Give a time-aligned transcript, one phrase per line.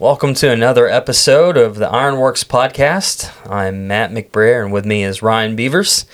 [0.00, 3.32] Welcome to another episode of the Ironworks podcast.
[3.50, 6.06] I'm Matt McBrayer, and with me is Ryan Beavers,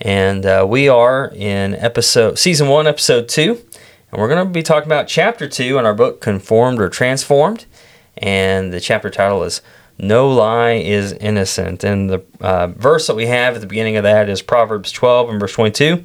[0.00, 3.62] and uh, we are in episode season one, episode two,
[4.10, 7.66] and we're going to be talking about chapter two in our book, Conformed or Transformed,
[8.16, 9.62] and the chapter title is
[9.96, 14.02] "No Lie is Innocent." And the uh, verse that we have at the beginning of
[14.02, 16.02] that is Proverbs 12 and verse 22.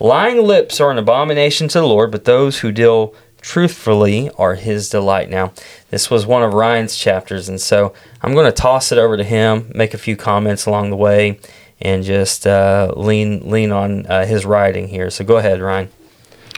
[0.00, 4.88] Lying lips are an abomination to the Lord, but those who deal truthfully are his
[4.88, 5.28] delight.
[5.28, 5.52] Now,
[5.90, 7.92] this was one of Ryan's chapters, and so
[8.22, 11.38] I'm going to toss it over to him, make a few comments along the way,
[11.80, 15.10] and just uh, lean lean on uh, his writing here.
[15.10, 15.90] So go ahead, Ryan.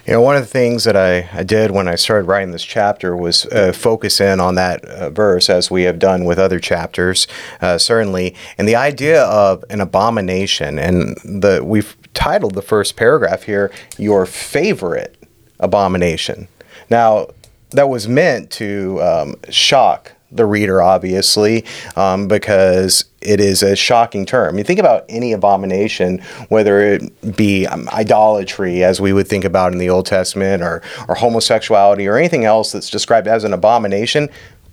[0.07, 2.63] You know, one of the things that I, I did when I started writing this
[2.63, 6.61] chapter was uh, focus in on that uh, verse, as we have done with other
[6.61, 7.27] chapters,
[7.63, 10.79] uh, certainly, and the idea of an abomination.
[10.79, 15.17] And the we've titled the first paragraph here, "Your favorite
[15.59, 16.49] abomination."
[16.91, 17.29] Now,
[17.71, 21.65] that was meant to um, shock the reader, obviously,
[21.97, 24.59] um, because it is a shocking term.
[24.59, 29.73] You think about any abomination, whether it be um, idolatry, as we would think about
[29.73, 34.29] in the Old Testament, or, or homosexuality, or anything else that's described as an abomination.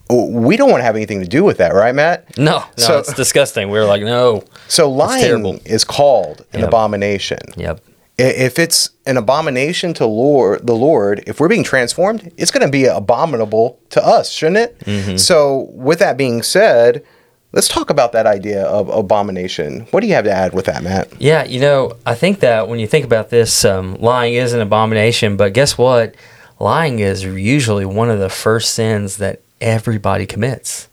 [0.09, 2.37] We don't want to have anything to do with that, right, Matt?
[2.37, 3.69] No, no, so, it's disgusting.
[3.69, 4.43] We are like, no.
[4.67, 6.67] So lying is called an yep.
[6.67, 7.39] abomination.
[7.55, 7.81] Yep
[8.27, 12.71] if it's an abomination to Lord, the Lord, if we're being transformed, it's going to
[12.71, 14.79] be abominable to us, shouldn't it?
[14.79, 15.17] Mm-hmm.
[15.17, 17.03] So, with that being said,
[17.51, 19.87] let's talk about that idea of abomination.
[19.91, 21.09] What do you have to add with that, Matt?
[21.21, 24.61] Yeah, you know, I think that when you think about this, um, lying is an
[24.61, 26.15] abomination, but guess what?
[26.59, 30.87] Lying is usually one of the first sins that everybody commits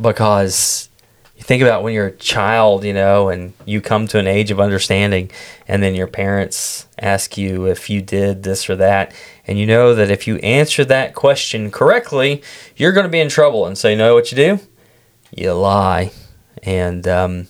[0.00, 0.88] because
[1.46, 4.58] think about when you're a child, you know, and you come to an age of
[4.58, 5.30] understanding,
[5.68, 9.14] and then your parents ask you if you did this or that,
[9.46, 12.42] and you know that if you answer that question correctly,
[12.74, 13.64] you're going to be in trouble.
[13.64, 14.58] And so, you know what you do?
[15.30, 16.10] You lie,
[16.64, 17.46] and um,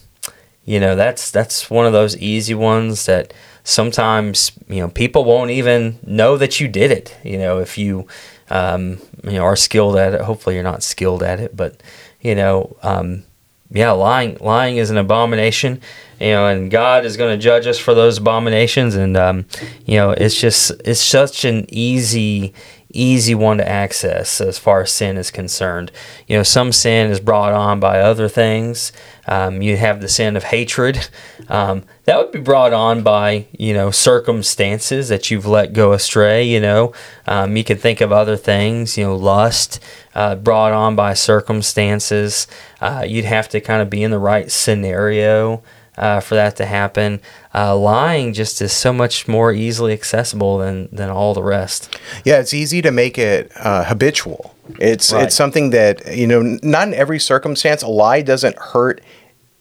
[0.66, 3.32] you know that's that's one of those easy ones that
[3.64, 7.16] sometimes you know people won't even know that you did it.
[7.24, 8.06] You know, if you
[8.50, 10.20] um, you know are skilled at it.
[10.20, 11.82] Hopefully, you're not skilled at it, but
[12.20, 12.76] you know.
[12.82, 13.24] Um,
[13.70, 15.80] yeah, lying lying is an abomination,
[16.20, 18.94] you know, and God is going to judge us for those abominations.
[18.94, 19.46] And um,
[19.84, 22.54] you know, it's just it's such an easy
[23.00, 25.92] easy one to access as far as sin is concerned.
[26.26, 28.92] You know, some sin is brought on by other things.
[29.26, 31.08] Um, you have the sin of hatred.
[31.48, 36.42] Um, that would be brought on by, you know, circumstances that you've let go astray,
[36.42, 36.92] you know.
[37.26, 39.78] Um, you can think of other things, you know, lust
[40.16, 42.48] uh, brought on by circumstances.
[42.80, 45.62] Uh, you'd have to kind of be in the right scenario
[45.96, 47.20] uh, for that to happen.
[47.54, 51.98] Uh, lying just is so much more easily accessible than, than all the rest.
[52.24, 54.54] Yeah, it's easy to make it uh, habitual.
[54.78, 55.24] It's right.
[55.24, 59.00] it's something that you know not in every circumstance a lie doesn't hurt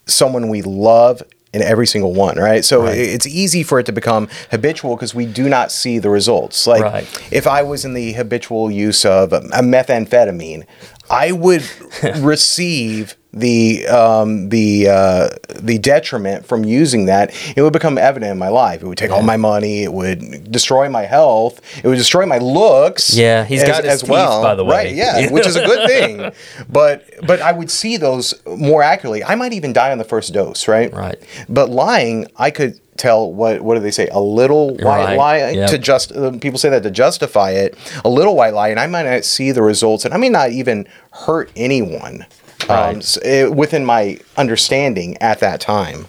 [0.08, 1.22] someone we love
[1.56, 2.66] in every single one, right?
[2.66, 2.98] So right.
[2.98, 6.68] it's easy for it to become habitual because we do not see the results.
[6.68, 7.28] Like right.
[7.32, 10.66] if I was in the habitual use of a methamphetamine,
[11.10, 11.64] I would
[12.18, 15.30] receive the um, the uh,
[15.60, 18.82] the detriment from using that, it would become evident in my life.
[18.82, 19.18] It would take yeah.
[19.18, 19.84] all my money.
[19.84, 21.60] It would destroy my health.
[21.84, 23.14] It would destroy my looks.
[23.14, 24.42] Yeah, he's as, got his as teeth, well.
[24.42, 24.96] By the way, right?
[24.96, 26.32] Yeah, which is a good thing.
[26.70, 29.24] But but I would see those more accurately.
[29.24, 30.68] I might even die on the first dose.
[30.70, 30.92] Right.
[30.94, 31.22] Right.
[31.50, 35.18] But lying, I could tell what what do they say a little white right.
[35.18, 35.70] lie yep.
[35.70, 38.88] to just uh, people say that to justify it a little white lie and i
[38.88, 42.26] might not see the results and i may not even hurt anyone
[42.70, 42.96] right.
[42.96, 46.08] um, it, within my understanding at that time.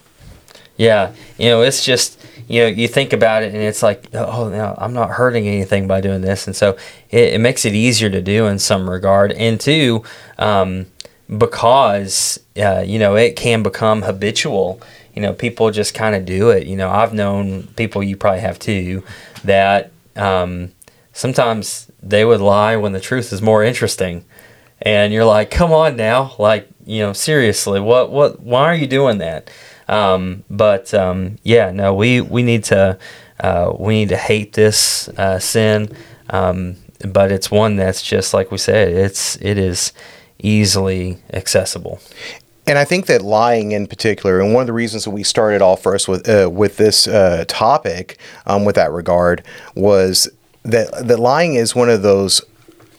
[0.77, 4.49] Yeah, you know, it's just you know you think about it and it's like oh
[4.49, 6.77] no, I'm not hurting anything by doing this, and so
[7.11, 10.03] it, it makes it easier to do in some regard, and two,
[10.39, 10.87] um,
[11.39, 14.81] because uh, you know it can become habitual.
[15.17, 16.69] You know, people just kind of do it.
[16.69, 19.03] You know, I've known people you probably have too
[19.43, 20.71] that um,
[21.13, 24.25] sometimes they would lie when the truth is more interesting
[24.83, 28.87] and you're like, come on now, like you know, seriously, what what why are you
[28.87, 29.51] doing that?
[29.89, 32.99] Um, but um, yeah, no, we we need to
[33.41, 35.95] uh, we need to hate this uh, sin,
[36.31, 36.77] um,
[37.09, 39.93] but it's one that's just like we said, it's it is
[40.39, 42.01] easily accessible.
[42.67, 45.63] And I think that lying in particular, and one of the reasons that we started
[45.63, 49.45] off first with uh, with this uh, topic, um, with that regard,
[49.77, 50.29] was
[50.65, 52.41] that that lying is one of those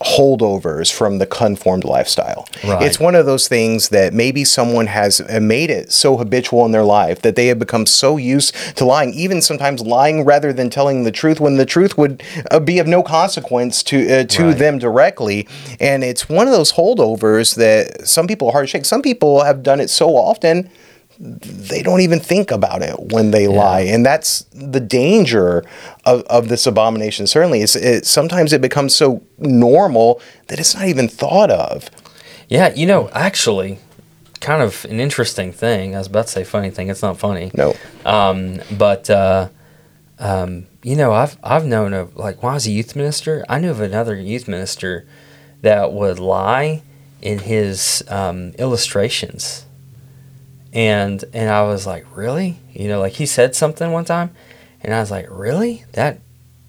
[0.02, 2.48] holdovers from the conformed lifestyle.
[2.64, 2.82] Right.
[2.84, 6.72] It's one of those things that maybe someone has uh, made it so habitual in
[6.72, 10.70] their life that they have become so used to lying, even sometimes lying rather than
[10.70, 12.22] telling the truth when the truth would
[12.52, 14.58] uh, be of no consequence to uh, to Right.
[14.58, 15.48] them directly.
[15.80, 18.86] And it's one of those holdovers that some people hard shake.
[18.86, 20.70] Some people have done it so often
[21.20, 25.64] they don't even think about it when they lie and that's the danger
[26.06, 30.88] of, of this abomination certainly is it sometimes it becomes so normal that it's not
[30.88, 31.90] even thought of
[32.50, 33.80] Yeah, you know, actually,
[34.40, 35.96] kind of an interesting thing.
[35.96, 36.90] I was about to say funny thing.
[36.90, 37.52] It's not funny.
[37.54, 37.76] no
[38.06, 39.50] Um, but uh,
[40.20, 43.60] um, you know, I've I've known of like when I was a youth minister, I
[43.60, 45.06] knew of another youth minister
[45.62, 46.84] that would lie
[47.22, 49.66] in his um, illustrations,
[50.74, 52.58] and and I was like, really?
[52.74, 54.32] You know, like he said something one time,
[54.82, 55.86] and I was like, really?
[55.94, 56.20] That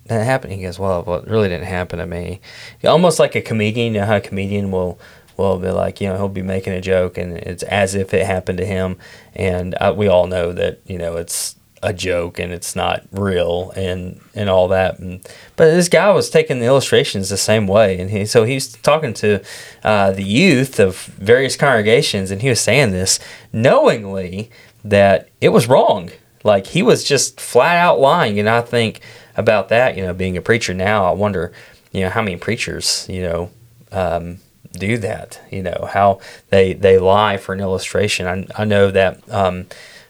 [0.06, 0.54] that happened?
[0.54, 2.40] He goes, well, well, it really didn't happen to me.
[2.84, 3.94] Almost like a comedian.
[3.94, 4.98] You know how a comedian will
[5.36, 8.26] will be like, you know, he'll be making a joke, and it's as if it
[8.26, 8.98] happened to him,
[9.34, 13.72] and uh, we all know that you know it's a joke and it's not real
[13.76, 14.98] and and all that.
[14.98, 15.20] And,
[15.56, 17.98] but this guy was taking the illustrations the same way.
[17.98, 19.42] And he so he's talking to
[19.84, 23.18] uh, the youth of various congregations and he was saying this
[23.52, 24.50] knowingly
[24.84, 26.10] that it was wrong.
[26.44, 28.38] Like he was just flat out lying.
[28.38, 29.00] And i think
[29.36, 31.52] about that you know being a preacher now i wonder
[31.92, 33.50] you know how many preachers you know
[33.92, 34.38] um,
[34.72, 36.20] do that you know how
[36.50, 38.26] they they lie for an illustration.
[38.26, 39.66] I, I know that um,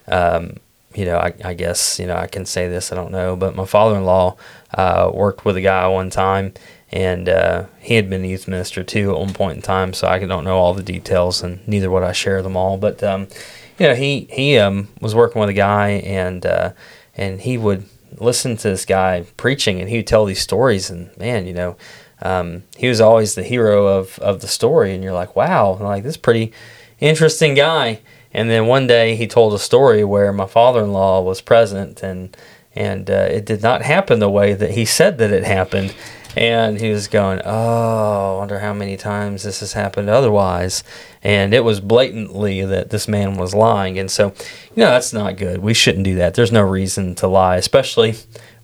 [0.07, 0.57] um,
[0.99, 3.55] you know, I, I guess, you know, I can say this, I don't know, but
[3.55, 4.37] my father in law
[4.75, 6.55] uh, worked with a guy one time,
[6.91, 10.09] and uh, he had been a youth minister too at one point in time, so
[10.09, 12.79] I don't know all the details, and neither would I share them all.
[12.79, 13.29] But, um,
[13.79, 16.73] you know, he, he um, was working with a guy, and, uh,
[17.15, 17.85] and he would
[18.17, 21.77] listen to this guy preaching, and he would tell these stories, and man, you know,
[22.23, 26.03] um, he was always the hero of, of the story, and you're like, wow, like
[26.03, 26.53] this pretty
[26.99, 28.01] interesting guy.
[28.33, 32.37] And then one day he told a story where my father-in-law was present, and
[32.75, 35.95] and uh, it did not happen the way that he said that it happened.
[36.37, 40.85] And he was going, "Oh, I wonder how many times this has happened otherwise."
[41.23, 43.99] And it was blatantly that this man was lying.
[43.99, 44.27] And so,
[44.75, 45.61] you know, that's not good.
[45.61, 46.35] We shouldn't do that.
[46.35, 48.15] There's no reason to lie, especially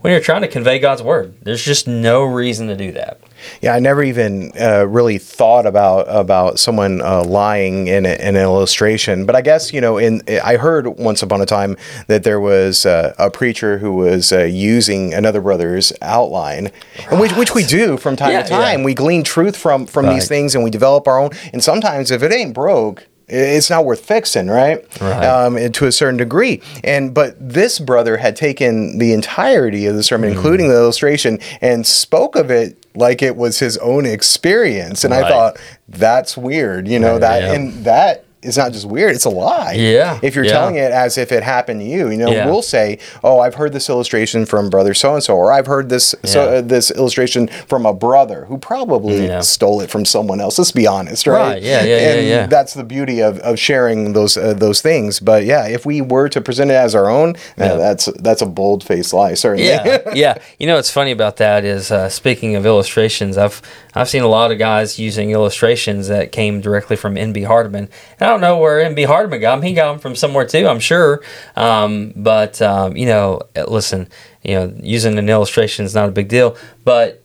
[0.04, 1.34] when you're trying to convey God's word.
[1.40, 3.20] There's just no reason to do that.
[3.62, 8.36] Yeah, I never even uh, really thought about about someone uh, lying in, a, in
[8.36, 9.24] an illustration.
[9.24, 11.78] But I guess you know, in I heard once upon a time
[12.08, 16.70] that there was uh, a preacher who was uh, using another brother's outline,
[17.10, 18.80] and which which we do from time Yeah, to time.
[18.80, 18.84] yeah.
[18.84, 21.30] We glean truth from from these things, and we develop our own.
[21.54, 23.06] And sometimes, if it ain't broke.
[23.26, 24.84] It's not worth fixing, right?
[25.00, 25.24] Right.
[25.24, 29.96] Um, and to a certain degree, and but this brother had taken the entirety of
[29.96, 30.34] the sermon, Mm.
[30.36, 35.04] including the illustration, and spoke of it like it was his own experience.
[35.04, 35.56] And I thought
[35.88, 37.52] that's weird, you know Yeah, that, yeah.
[37.54, 39.72] and that is not just weird; it's a lie.
[39.72, 40.52] Yeah, If you're yeah.
[40.52, 42.46] telling it as if it happened to you, you know, Yeah.
[42.46, 45.88] we'll say, "Oh, I've heard this illustration from brother so and so," or "I've heard
[45.88, 49.40] this so, uh, this illustration from a brother who probably Yeah.
[49.40, 51.34] stole it from someone else." Let's be honest, right?
[51.54, 52.46] Right, yeah, yeah, yeah, and yeah.
[52.46, 55.20] That's the beauty of, of sharing those uh, those things.
[55.20, 58.46] But yeah, if we were to present it as our own, uh, that's that's a
[58.46, 59.68] bold faced lie, certainly.
[59.68, 60.34] yeah, yeah.
[60.58, 63.60] You know what's funny about that is uh, speaking of illustrations, I've
[63.94, 67.88] I've seen a lot of guys using illustrations that came directly from NB Hardeman.
[68.20, 69.62] And I don't know where NB Hardeman got him.
[69.62, 71.22] He got him from somewhere too, I'm sure.
[71.56, 74.08] Um, but um, you know, uh, listen,
[74.42, 77.22] you know, using an illustration is not a big deal, but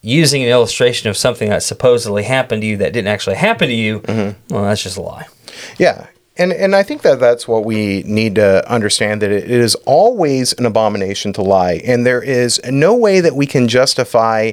[0.00, 3.74] using an illustration of something that supposedly happened to you that didn't actually happen to
[3.74, 4.02] you,
[4.48, 5.26] well, that's just a lie.
[5.78, 6.06] Yeah.
[6.36, 10.52] And, and I think that that's what we need to understand that it is always
[10.52, 11.80] an abomination to lie.
[11.84, 14.52] And there is no way that we can justify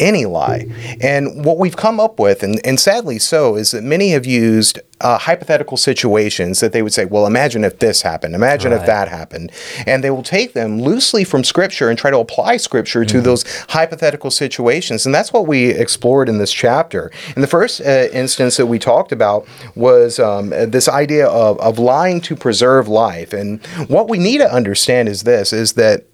[0.00, 0.66] any lie.
[1.00, 4.80] And what we've come up with, and, and sadly so, is that many have used
[5.00, 9.08] uh, hypothetical situations that they would say, well, imagine if this happened, imagine if that
[9.08, 9.52] happened.
[9.86, 13.44] And they will take them loosely from Scripture and try to apply Scripture to those
[13.68, 15.06] hypothetical situations.
[15.06, 17.12] And that's what we explored in this chapter.
[17.34, 21.78] And the first uh, instance that we talked about was um, this idea of, of
[21.78, 23.32] lying to preserve life.
[23.32, 26.06] And what we need to understand is this, is that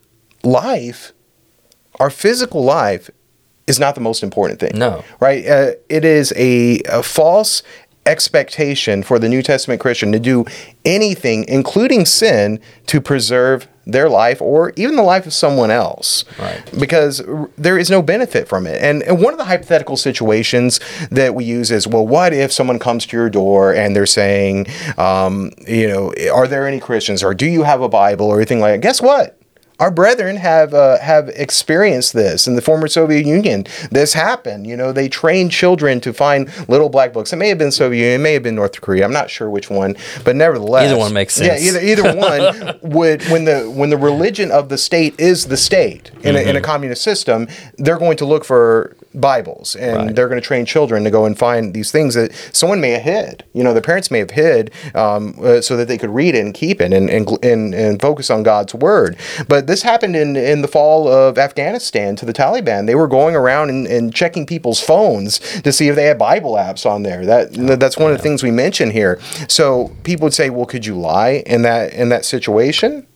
[0.42, 1.12] life,
[1.98, 3.10] our physical life,
[3.70, 4.72] is not the most important thing.
[4.74, 5.04] No.
[5.20, 5.46] Right?
[5.46, 7.62] Uh, it is a, a false
[8.06, 10.44] expectation for the New Testament Christian to do
[10.84, 16.24] anything, including sin, to preserve their life or even the life of someone else.
[16.38, 16.62] Right.
[16.78, 18.80] Because r- there is no benefit from it.
[18.80, 22.78] And, and one of the hypothetical situations that we use is well, what if someone
[22.78, 27.34] comes to your door and they're saying, um, you know, are there any Christians or
[27.34, 28.80] do you have a Bible or anything like that?
[28.80, 29.39] Guess what?
[29.80, 33.64] Our brethren have uh, have experienced this in the former Soviet Union.
[33.90, 34.66] This happened.
[34.66, 37.32] You know, they trained children to find little black books.
[37.32, 39.04] It may have been Soviet Union, it may have been North Korea.
[39.04, 41.62] I'm not sure which one, but nevertheless, Either one makes sense.
[41.62, 45.56] Yeah, either either one would when the when the religion of the state is the
[45.56, 46.56] state in, a, in Mm-hmm.
[46.56, 50.14] a communist system, they're going to look for Bibles and Right.
[50.14, 53.02] they're going to train children to go and find these things that someone may have
[53.02, 53.44] hid.
[53.52, 56.40] You know, the parents may have hid um, uh, so that they could read it
[56.40, 59.16] and keep it and, and, and, and focus on God's word.
[59.48, 62.86] But this happened in, in the fall of Afghanistan to the Taliban.
[62.86, 66.52] They were going around and, and checking people's phones to see if they had Bible
[66.52, 67.26] apps on there.
[67.26, 69.18] That that's one of the things we mention here.
[69.48, 73.06] So people would say, "Well, could you lie in that in that situation?"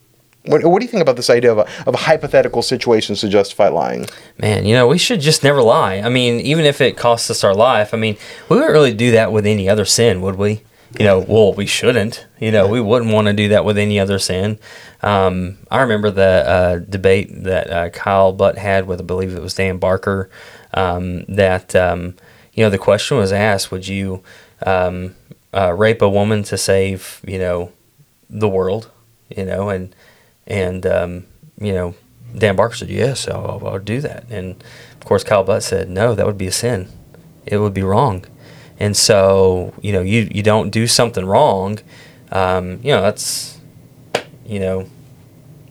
[0.46, 3.68] What, what do you think about this idea of, a, of hypothetical situations to justify
[3.68, 4.06] lying?
[4.38, 5.96] Man, you know, we should just never lie.
[5.96, 9.10] I mean, even if it costs us our life, I mean, we wouldn't really do
[9.12, 10.62] that with any other sin, would we?
[10.98, 12.26] You know, well, we shouldn't.
[12.38, 14.58] You know, we wouldn't want to do that with any other sin.
[15.02, 19.42] Um, I remember the uh, debate that uh, Kyle Butt had with, I believe it
[19.42, 20.28] was Dan Barker,
[20.74, 22.16] um, that, um,
[22.52, 24.22] you know, the question was asked, would you
[24.64, 25.14] um,
[25.54, 27.72] uh, rape a woman to save, you know,
[28.28, 28.90] the world?
[29.34, 29.94] You know, and,
[30.46, 31.26] and um,
[31.60, 31.94] you know,
[32.36, 34.24] Dan Barker said, yes, I'll, I'll do that.
[34.30, 34.62] And
[35.00, 36.88] of course, Kyle Butt said, no, that would be a sin.
[37.46, 38.24] It would be wrong.
[38.80, 41.78] And so, you know, you, you don't do something wrong.
[42.32, 43.58] Um, you know, that's,
[44.44, 44.88] you know,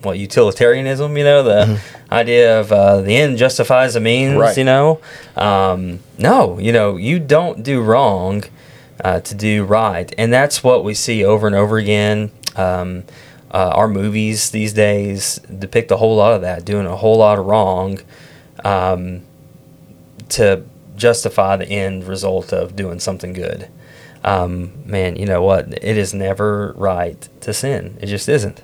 [0.03, 4.55] what utilitarianism, you know, the idea of uh, the end justifies the means, Right.
[4.57, 5.01] you know.
[5.35, 8.43] Um, no, you know, you don't do wrong
[9.03, 10.13] uh, to do right.
[10.17, 12.31] And that's what we see over and over again.
[12.55, 13.03] Um,
[13.53, 17.37] uh, our movies these days depict a whole lot of that, doing a whole lot
[17.37, 17.99] of wrong
[18.63, 19.21] um,
[20.29, 20.63] to
[20.95, 23.69] justify the end result of doing something good.
[24.23, 25.67] Um, man, you know what?
[25.83, 27.97] It is never right to sin.
[28.01, 28.61] It just isn't.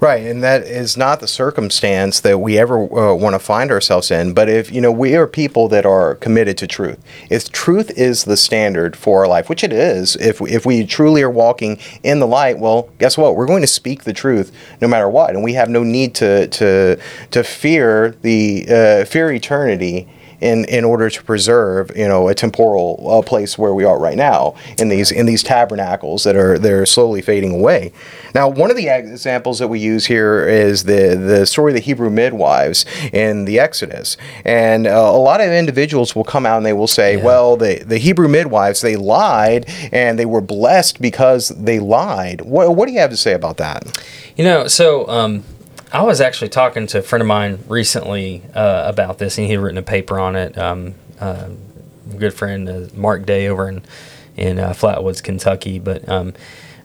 [0.00, 4.10] Right, and that is not the circumstance that we ever uh, want to find ourselves
[4.10, 4.32] in.
[4.32, 6.98] But if you know we are people that are committed to truth,
[7.30, 11.22] if truth is the standard for our life, which it is, if if we truly
[11.22, 13.36] are walking in the light, well, guess what?
[13.36, 16.46] We're going to speak the truth no matter what, and we have no need to
[16.48, 16.98] to
[17.30, 20.08] to fear the uh, fear eternity
[20.40, 24.16] in in order to preserve you know a temporal uh, place where we are right
[24.16, 27.92] now in these in these tabernacles that are that are slowly fading away.
[28.34, 31.80] Now, one of the examples that we use here is the the story of the
[31.80, 36.66] Hebrew midwives in the Exodus, and uh, a lot of individuals will come out and
[36.66, 37.24] they will say, Yeah.
[37.24, 42.42] well, the the Hebrew midwives they lied and they were blessed because they lied.
[42.42, 43.84] What what do you have to say about that?
[44.36, 45.44] You know, so um,
[45.96, 49.54] I was actually talking to a friend of mine recently uh, about this, and he
[49.54, 50.58] had written a paper on it.
[50.58, 51.48] Um, uh,
[52.18, 53.82] good friend uh, Mark Day over in
[54.36, 56.34] in uh, Flatwoods, Kentucky, but um,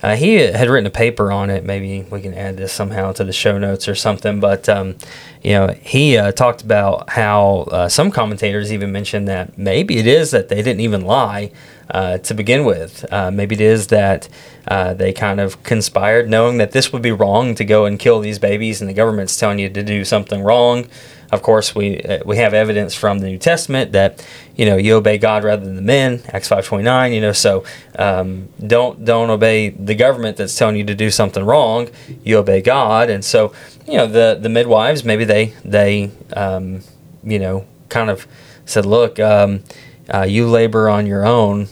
[0.01, 1.65] uh, he had written a paper on it.
[1.65, 4.39] Maybe we can add this somehow to the show notes or something.
[4.39, 4.95] But um,
[5.43, 10.31] you know, he uh, talked about how some commentators even mentioned that maybe it is
[10.31, 11.51] that they didn't even lie
[11.91, 13.05] uh, to begin with.
[13.11, 14.27] Uh, maybe it is that
[14.67, 18.19] uh, they kind of conspired, knowing that this would be wrong to go and kill
[18.19, 20.87] these babies, and the government's telling you to do something wrong.
[21.31, 24.95] Of course, we uh, we have evidence from the New Testament that you know you
[24.95, 26.21] obey God rather than the men.
[26.27, 27.13] Acts five twenty nine.
[27.13, 27.63] You know, so
[27.97, 31.89] um, don't don't obey the government that's telling you to do something wrong.
[32.23, 33.53] You obey God, and so
[33.87, 36.81] you know the the midwives maybe they they um,
[37.23, 38.27] you know kind of
[38.65, 39.63] said, look, um,
[40.11, 41.67] uh, you labor on your own,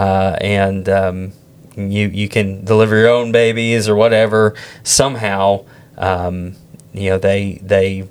[0.00, 1.32] uh, and um,
[1.76, 4.54] you you can deliver your own babies or whatever.
[4.82, 5.66] Somehow,
[5.98, 6.56] um,
[6.94, 8.08] you know they they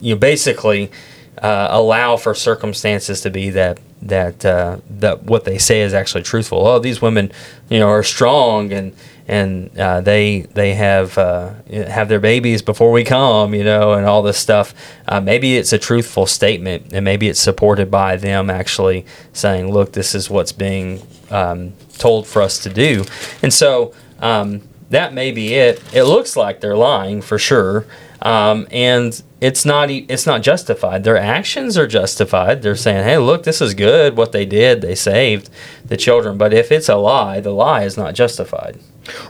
[0.00, 0.88] you basically
[1.38, 6.22] uh, allow for circumstances to be that that uh, that what they say is actually
[6.22, 6.66] truthful.
[6.66, 7.32] Oh, these women,
[7.68, 8.94] you know, are strong and
[9.28, 14.06] and uh, they they have uh, have their babies before we come, you know, and
[14.06, 14.74] all this stuff.
[15.06, 19.92] Uh, maybe it's a truthful statement, and maybe it's supported by them actually saying, "Look,
[19.92, 23.04] this is what's being um, told for us to do,"
[23.42, 23.94] and so.
[24.20, 25.80] Um, that may be it.
[25.94, 27.86] It looks like they're lying for sure,
[28.22, 31.04] um, and it's not it's not justified.
[31.04, 32.62] Their actions are justified.
[32.62, 34.16] They're saying, "Hey, look, this is good.
[34.16, 35.48] What they did, they saved
[35.84, 38.78] the children." But if it's a lie, the lie is not justified.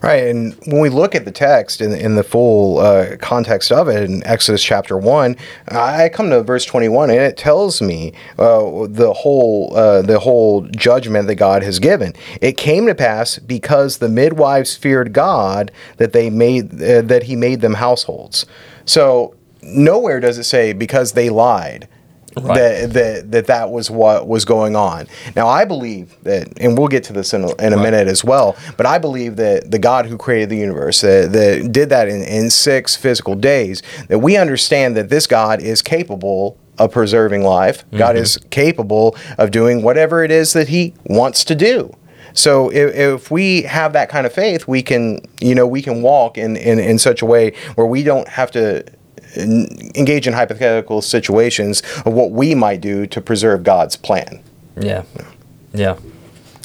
[0.03, 3.89] Right, and when we look at the text in, in the full uh, context of
[3.89, 5.37] it in Exodus chapter one,
[5.69, 10.19] I come to verse twenty one, and it tells me uh, the whole uh, the
[10.19, 12.15] whole judgment that God has given.
[12.41, 17.37] It came to pass because the midwives feared God that they made uh, that He
[17.37, 18.47] made them households.
[18.85, 21.89] So nowhere does it say because they lied
[22.37, 22.55] Right.
[22.55, 25.09] that, that that that was what was going on.
[25.35, 28.23] Now I believe that, and we'll get to this in a, in a minute as
[28.23, 28.57] well.
[28.77, 32.23] But I believe that the God who created the universe, that, that did that in,
[32.23, 37.85] in six physical days, that we understand that this God is capable of preserving life.
[37.91, 38.23] God mm-hmm.
[38.23, 41.93] is capable of doing whatever it is that He wants to do.
[42.33, 46.01] So if, if we have that kind of faith, we can, you know, we can
[46.01, 48.85] walk in, in, in such a way where we don't have to
[49.37, 54.43] engage in hypothetical situations of what we might do to preserve God's plan.
[54.79, 55.05] Yeah.
[55.73, 55.99] Yeah.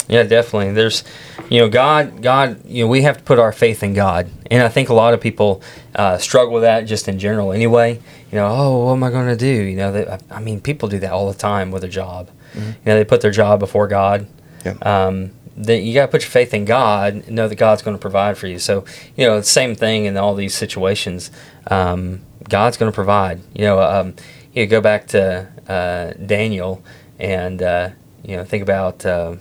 [0.07, 0.71] Yeah, definitely.
[0.73, 1.03] There's,
[1.49, 4.29] you know, God, God, you know, we have to put our faith in God.
[4.51, 5.63] And I think a lot of people
[5.95, 7.99] uh, struggle with that just in general anyway.
[8.31, 9.47] You know, oh, what am I going to do?
[9.47, 12.29] You know, they, I mean, people do that all the time with a job.
[12.55, 14.27] You know, they put their job before God.
[14.63, 14.73] Yeah.
[14.81, 18.01] Um, that you got to put your faith in God, know that God's going to
[18.01, 18.59] provide for you.
[18.59, 18.83] So,
[19.15, 21.31] you know, the same thing in all these situations.
[21.67, 23.41] Um, God's going to provide.
[23.53, 24.15] You know, um,
[24.53, 26.83] you go back to uh, Daniel
[27.19, 27.89] and, uh,
[28.23, 29.35] you know, think about, uh,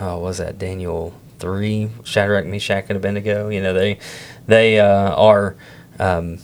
[0.00, 3.48] oh, was that Daniel 3, Shadrach, Meshach, and Abednego?
[3.48, 3.98] You know, they,
[4.46, 5.56] they uh, are
[5.98, 6.38] um,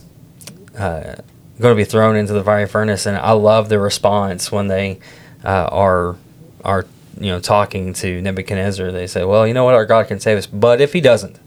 [0.78, 1.16] uh,
[1.60, 5.00] going to be thrown into the fiery furnace, and I love the response when they
[5.44, 6.16] uh, are
[6.64, 6.86] are
[7.18, 8.92] you know talking to Nebuchadnezzar.
[8.92, 9.74] They say, "Well, you know what?
[9.74, 11.38] Our God can save us, but if He doesn't,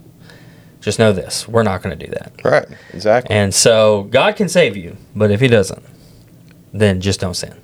[0.81, 2.67] just know this: we're not going to do that." Right.
[2.93, 3.35] Exactly.
[3.35, 5.83] And so God can save you, but if He doesn't,
[6.73, 7.55] then just don't sin.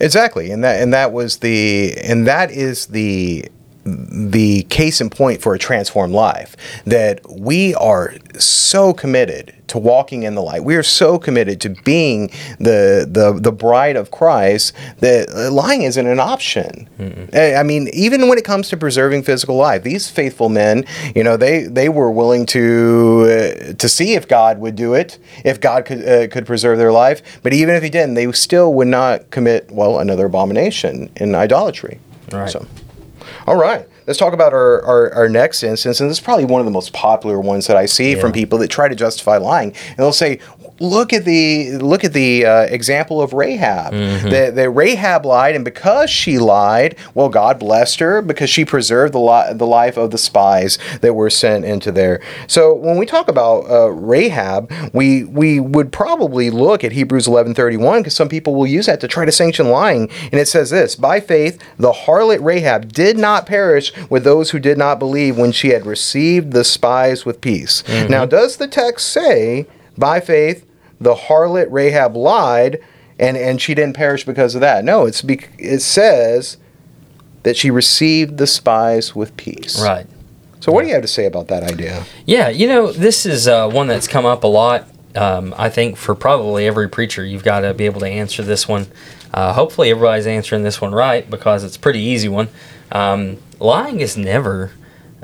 [0.00, 0.50] Exactly.
[0.50, 3.46] And that and that was the and that is the
[3.84, 10.22] the case in point for a transformed life that we are so committed to walking
[10.22, 10.62] in the light.
[10.62, 16.06] We are so committed to being the the the bride of Christ that lying isn't
[16.06, 16.88] an option.
[17.32, 20.84] I I mean, even when it comes to preserving physical life, these faithful men,
[21.16, 25.18] you know, they they were willing to uh, to see if God would do it,
[25.44, 27.40] if God could uh, could preserve their life.
[27.42, 31.98] But even if He didn't, they still would not commit well another abomination in idolatry.
[32.30, 32.50] Right.
[32.50, 32.66] So.
[33.46, 33.88] All right.
[34.06, 36.00] Let's talk about our, our, our next instance.
[36.00, 38.58] And this is probably one of the most popular ones that I see from people
[38.58, 39.74] that try to justify lying.
[39.88, 40.40] And they'll say,
[40.82, 43.92] look at the look at the uh, example of Rahab.
[44.30, 49.14] That, that Rahab lied, and because she lied, well, God blessed her because she preserved
[49.14, 52.20] the, li- the life of the spies that were sent into there.
[52.46, 57.98] So when we talk about uh, Rahab, we we would probably look at Hebrews 11:31
[58.00, 60.10] because some people will use that to try to sanction lying.
[60.32, 64.58] And it says this: By faith, the harlot Rahab did not perish with those who
[64.58, 67.82] did not believe when she had received the spies with peace.
[68.08, 70.66] Now, does the text say, by faith,
[71.02, 72.82] the harlot Rahab lied,
[73.18, 74.84] and and she didn't perish because of that?
[74.84, 76.56] No, it's bec- it says
[77.42, 79.82] that she received the spies with peace.
[79.82, 80.06] Right.
[80.60, 82.04] So, what do you have to say about that idea?
[82.24, 84.88] Yeah, you know, this is uh, one that's come up a lot.
[85.16, 88.68] Um, I think for probably every preacher, you've got to be able to answer this
[88.68, 88.86] one.
[89.34, 92.48] Uh, hopefully, everybody's answering this one right because it's a pretty easy one.
[92.92, 94.70] Um, lying is never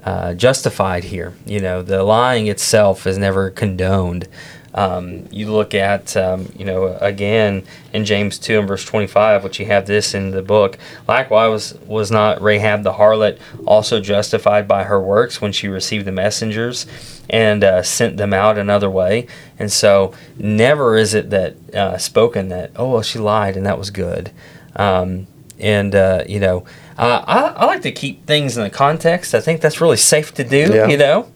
[0.02, 1.34] uh, justified here.
[1.46, 4.26] You know, the lying itself is never condoned.
[4.74, 9.58] Um, you look at, um, you know, again in James 2 and verse 25, which
[9.58, 10.78] you have this in the book.
[11.08, 16.04] Likewise, was, was not Rahab the harlot also justified by her works when she received
[16.04, 16.86] the messengers
[17.30, 19.26] and uh, sent them out another way?
[19.58, 23.78] And so, never is it that uh, spoken that, oh, well, she lied and that
[23.78, 24.30] was good.
[24.76, 25.26] Um,
[25.58, 26.64] and, uh, you know,
[26.98, 29.34] uh, I, I like to keep things in the context.
[29.34, 30.86] I think that's really safe to do, Yeah.
[30.88, 31.28] you know?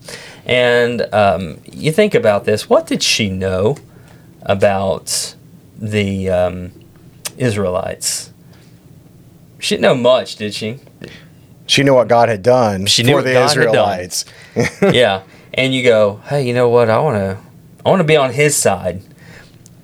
[0.45, 3.77] And um, you think about this what did she know
[4.41, 5.35] about
[5.77, 6.71] the um,
[7.37, 8.31] Israelites?
[9.59, 10.79] She didn't know much, did she?
[11.65, 13.45] She knew what God had done She for the God.
[13.45, 14.25] Israelites.
[14.81, 15.23] yeah.
[15.53, 16.89] And you go, hey, you know what?
[16.89, 17.37] I want to,
[17.85, 19.01] I want to be on his side.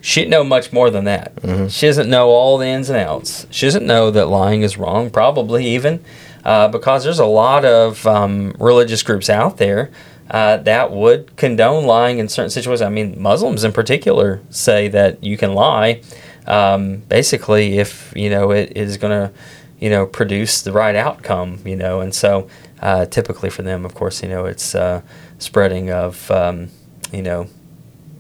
[0.02, 1.34] She didn't know much more than that.
[1.70, 3.46] She doesn't know all the ins and outs.
[3.52, 6.04] She doesn't know that lying is wrong, probably even,
[6.44, 9.92] uh, because there's a lot of um, religious groups out there
[10.30, 12.82] uh, that would condone lying in certain situations.
[12.82, 16.02] I mean, Muslims in particular say that you can lie,
[16.46, 19.34] um, basically if you know it is going to,
[19.80, 21.60] you know, produce the right outcome.
[21.66, 22.48] You know, and so
[22.82, 25.02] uh, typically for them, of course, you know, it's uh,
[25.40, 26.70] spreading of, um,
[27.12, 27.48] you know,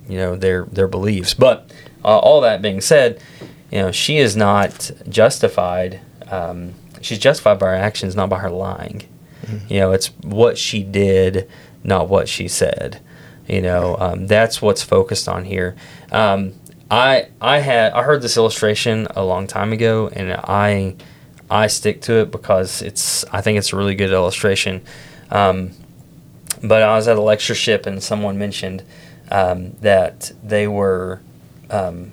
[0.07, 1.33] you know their their beliefs.
[1.33, 1.71] But
[2.03, 3.21] uh, all that being said,
[3.71, 5.99] you know she is not justified.
[6.31, 9.03] Um, she's justified by her actions, not by her lying.
[9.67, 11.49] You know, it's what she did,
[11.83, 12.99] not what she said.
[13.47, 15.75] You know, um, that's what's focused on here.
[16.11, 16.53] Um,
[16.91, 20.95] I I had I heard this illustration a long time ago, and I
[21.49, 24.81] I stick to it because it's I think it's a really good illustration.
[25.31, 25.71] Um,
[26.63, 28.83] but I was at a lectureship and someone mentioned
[29.31, 31.21] um, that they were
[31.69, 32.11] um,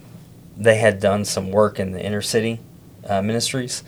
[0.57, 2.61] they had done some work in the inner city
[3.09, 3.83] uh, Ministries,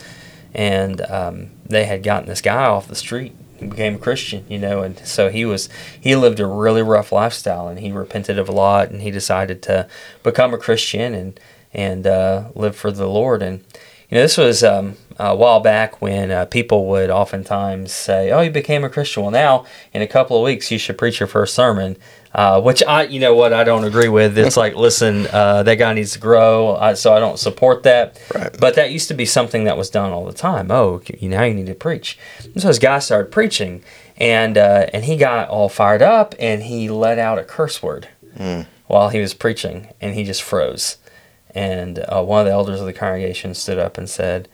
[0.55, 4.83] and um, they had gotten this guy off the street became a Christian, you know,
[4.83, 5.69] and so he was
[6.01, 9.63] he lived a really rough lifestyle, and he repented of a lot, and he decided
[9.63, 9.89] to
[10.23, 11.41] become a Christian and
[11.73, 13.43] and uh, live for the Lord.
[13.43, 13.65] And
[14.11, 18.41] you know, this was um, a while back when uh, people would oftentimes say, "Oh,
[18.41, 19.23] you became a Christian.
[19.23, 21.97] Well, now in a couple of weeks, you should preach your first sermon."
[22.35, 24.37] Uh, which I, you know, what I don't agree with.
[24.37, 28.21] It's like, listen, uh, that guy needs to grow, I, so I don't support that.
[28.35, 28.55] Right.
[28.61, 30.71] But that used to be something that was done all the time.
[30.71, 32.19] Oh, you now you need to preach.
[32.45, 33.83] And so this guy started preaching,
[34.19, 38.09] and uh, and he got all fired up, and he let out a curse word
[38.87, 40.99] while he was preaching, and he just froze.
[41.55, 44.49] And uh, one of the elders of the congregation stood up and said,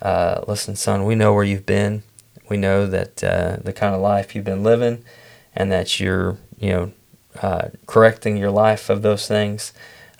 [0.00, 2.02] uh, "Listen, son, we know where you've been.
[2.48, 5.04] We know that uh, the kind of life you've been living,
[5.54, 6.92] and that you're, you know,
[7.42, 9.72] uh, correcting your life of those things.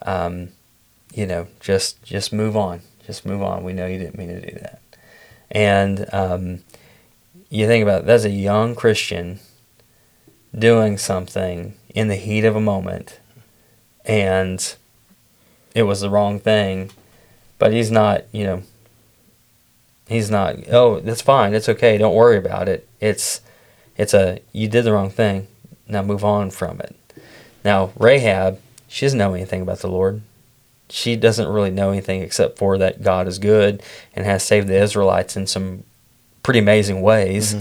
[0.02, 0.50] Um,
[1.14, 2.82] you know, just just move on.
[3.06, 3.64] Just move on.
[3.64, 4.82] We know you didn't mean to do that.
[5.50, 6.62] And um,
[7.48, 9.40] you think about it, that's a young Christian
[10.56, 13.18] doing something in the heat of a moment,
[14.04, 14.74] and
[15.74, 16.90] it was the wrong thing.
[17.58, 18.62] But he's not, you know,
[20.08, 20.56] he's not.
[20.70, 21.54] Oh, that's fine.
[21.54, 21.98] It's okay.
[21.98, 22.88] Don't worry about it.
[23.00, 23.40] It's
[23.96, 25.48] it's a you did the wrong thing.
[25.88, 26.94] Now move on from it.
[27.64, 30.22] Now Rahab, she doesn't know anything about the Lord.
[30.90, 33.82] She doesn't really know anything except for that God is good
[34.14, 35.84] and has saved the Israelites in some
[36.42, 37.56] pretty amazing ways.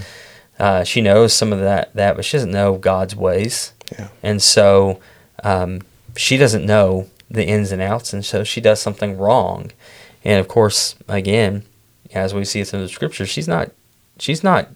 [0.59, 4.07] Uh, she knows some of that, that, but she doesn't know God's ways, Yeah.
[4.23, 4.99] and so
[5.43, 5.81] um,
[6.15, 9.71] she doesn't know the ins and outs, and so she does something wrong.
[10.23, 11.63] And of course, again,
[12.13, 13.71] as we see it in the scriptures, she's not
[14.19, 14.69] she's not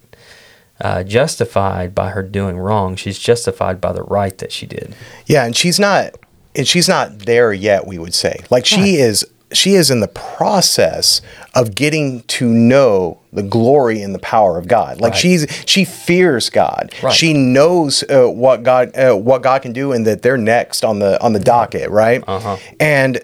[0.80, 2.96] uh, justified by her doing wrong.
[2.96, 4.94] She's justified by the right that she did.
[5.26, 6.14] Yeah, and she's not
[6.54, 8.40] and she's not there yet, we would say.
[8.50, 11.20] Like she is she is in the process
[11.54, 15.00] of getting to know the glory and the power of God.
[15.00, 15.20] Like Right.
[15.20, 16.92] she's she fears God.
[17.02, 17.12] Right.
[17.14, 20.98] She knows uh, what God uh, what God can do and that they're next on
[20.98, 22.22] the on the docket, right?
[22.26, 22.56] Uh-huh.
[22.80, 23.20] And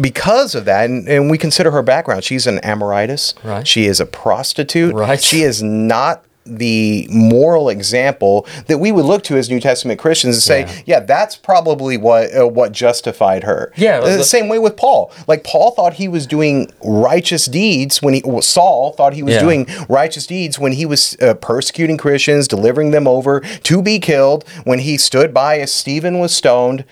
[0.00, 3.34] because of that, and, and we consider her background, she's an Amoritus.
[3.42, 3.66] Right.
[3.66, 4.94] She is a prostitute.
[4.94, 5.22] Right.
[5.22, 10.36] She is not the moral example that we would look to as New Testament Christians
[10.36, 10.82] and say, Yeah.
[10.86, 13.72] yeah, that's probably what uh, what justified her.
[13.76, 15.10] Yeah, Uh, the the- same way with Paul.
[15.26, 19.34] Like Paul thought he was doing righteous deeds when he well, Saul thought he was
[19.34, 19.40] Yeah.
[19.40, 24.44] doing righteous deeds when he was uh, persecuting Christians, delivering them over to be killed.
[24.64, 26.84] When he stood by as Stephen was stoned,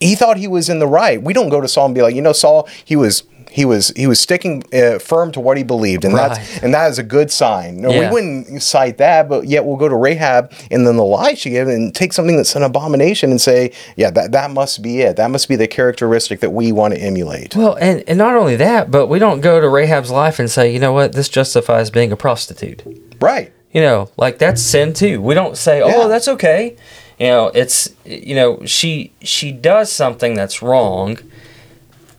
[0.00, 1.22] he thought he was in the right.
[1.22, 3.22] We don't go to Saul and be like, you know, Saul, he was.
[3.52, 6.90] He was he was sticking uh, firm to what he believed, and that's and that
[6.90, 7.82] is a good sign.
[7.82, 11.34] No, We wouldn't cite that, but yet we'll go to Rahab and then the lie
[11.34, 15.02] she gave and take something that's an abomination and say, yeah, that, that must be
[15.02, 15.16] it.
[15.16, 17.54] That must be the characteristic that we want to emulate.
[17.54, 20.72] Well, and, and not only that, but we don't go to Rahab's life and say,
[20.72, 22.82] you know what, this justifies being a prostitute.
[23.20, 23.52] Right.
[23.70, 25.20] You know, like that's sin too.
[25.20, 26.06] We don't say, "Oh, Yeah.
[26.08, 26.76] that's okay."
[27.18, 31.18] You know, it's you know, she she does something that's wrong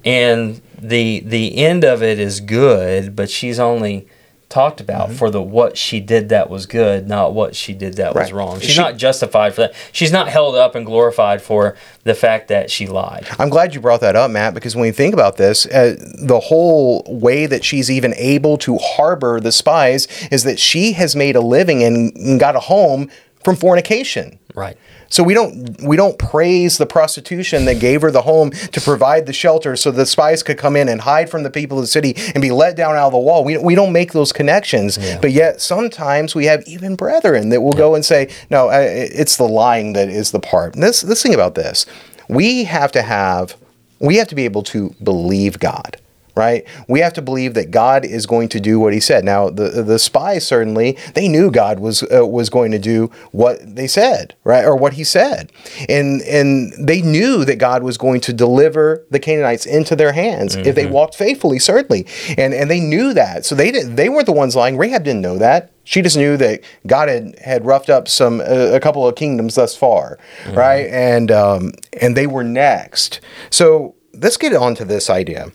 [0.05, 4.07] and the the end of it is good, but she's only
[4.49, 8.13] talked about for the what she did that was good, not what she did that
[8.13, 8.37] was Mm-hmm.
[8.37, 8.59] Wrong.
[8.59, 9.73] She's She- not justified for that.
[9.91, 13.25] She's not held up and glorified for the fact that she lied.
[13.39, 16.39] I'm glad you brought that up, Matt, because when you think about this, uh, the
[16.39, 21.35] whole way that she's even able to harbor the spies is that she has made
[21.35, 23.09] a living and got a home
[23.43, 24.39] from fornication.
[24.55, 24.77] Right.
[25.09, 29.25] So we don't we don't praise the prostitution that gave her the home to provide
[29.25, 31.87] the shelter so the spies could come in and hide from the people of the
[31.87, 33.43] city and be let down out of the wall.
[33.43, 34.97] We, we don't make those connections.
[35.21, 39.47] But yet sometimes we have even brethren that will go and say, no, it's the
[39.47, 40.73] lying that is the part.
[40.73, 41.85] And this this thing about this,
[42.27, 43.55] we have to have
[43.99, 45.97] we have to be able to believe God
[46.35, 46.65] right?
[46.87, 49.23] We have to believe that God is going to do what He said.
[49.23, 53.75] Now, the the spies certainly they knew God was uh, was going to do what
[53.75, 55.51] they said, right, or what He said,
[55.89, 60.55] and and they knew that God was going to deliver the Canaanites into their hands
[60.55, 63.45] if they walked faithfully, certainly, and and they knew that.
[63.45, 63.95] So they didn't.
[63.95, 64.77] They weren't the ones lying.
[64.77, 65.71] Rahab didn't know that.
[65.85, 69.55] She just knew that God had, had roughed up some uh, a couple of kingdoms
[69.55, 70.17] thus far,
[70.53, 70.87] right?
[70.87, 73.19] And um, and they were next.
[73.49, 75.51] So let's get on to this idea.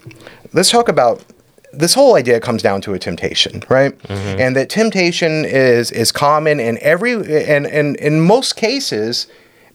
[0.52, 1.22] Let's talk about
[1.72, 3.96] this whole idea comes down to a temptation, right?
[3.98, 4.40] Mm-hmm.
[4.40, 9.26] And that temptation is is common in every and and in most cases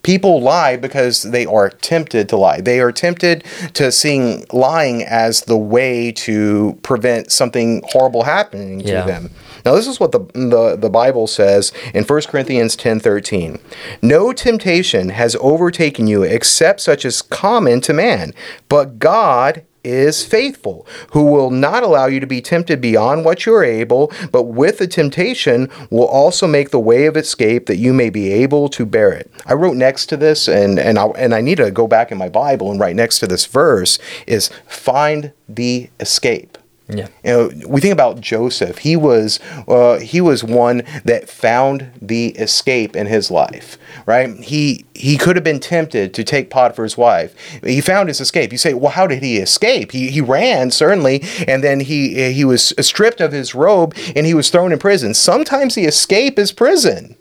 [0.01, 2.59] people lie because they are tempted to lie.
[2.59, 8.85] They are tempted to seeing lying as the way to prevent something horrible happening to
[8.91, 9.05] Yeah.
[9.05, 9.29] them.
[9.63, 13.59] Now this is what the, the, the Bible says in 1 Corinthians 10:13.
[14.01, 18.33] No temptation has overtaken you except such as common to man,
[18.67, 23.53] but God is faithful, who will not allow you to be tempted beyond what you
[23.53, 27.93] are able, but with the temptation will also make the way of escape that you
[27.93, 29.31] may be able to bear it.
[29.45, 32.17] I wrote next to this, and and I, and I need to go back in
[32.17, 36.52] my Bible and write next to this verse is find the escape.
[36.89, 37.07] Yeah.
[37.23, 38.79] You know, we think about Joseph.
[38.79, 44.35] He was uh, he was one that found the escape in his life, right?
[44.37, 47.33] He he could have been tempted to take Potiphar's wife.
[47.63, 48.51] He found his escape.
[48.51, 49.91] You say, well, how did he escape?
[49.91, 54.33] He he ran certainly, and then he he was stripped of his robe and he
[54.33, 55.13] was thrown in prison.
[55.13, 57.15] Sometimes the escape is prison.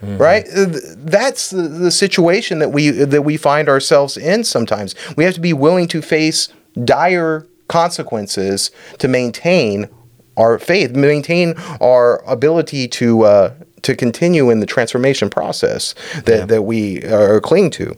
[0.00, 0.18] Mm-hmm.
[0.18, 4.42] Right, that's the, the situation that we that we find ourselves in.
[4.42, 6.48] Sometimes we have to be willing to face
[6.82, 9.88] dire consequences to maintain
[10.36, 16.44] our faith, maintain our ability to uh, to continue in the transformation process that, yeah.
[16.46, 17.96] that we are cling to.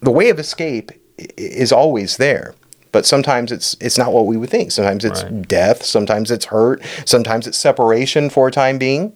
[0.00, 0.92] The way of escape
[1.36, 2.54] is always there,
[2.92, 4.72] but sometimes it's it's not what we would think.
[4.72, 5.48] Sometimes it's right.
[5.48, 9.12] death, sometimes it's hurt, sometimes it's separation for a time being,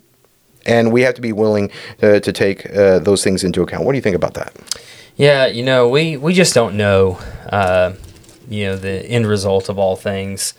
[0.67, 3.85] and we have to be willing to, to take uh, those things into account.
[3.85, 4.57] What do you think about that?
[5.17, 7.19] Yeah, you know, we we just don't know.
[7.49, 7.93] Uh,
[8.53, 10.55] you know the end result of all things,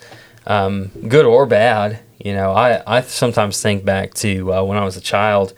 [0.46, 2.00] um, good or bad.
[2.18, 5.52] You know, I, I sometimes think back to uh, when I was a child.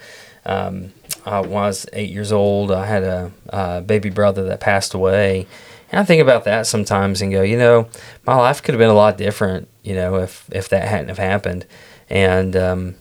[0.45, 0.93] Um,
[1.27, 5.49] I was eight years old, I had a, a baby brother that passed away.
[5.91, 7.89] And I think about that sometimes and go, you know,
[8.25, 11.19] my life could have been a lot different, you know, if, if that hadn't have
[11.19, 11.67] happened.
[12.09, 12.95] And, um,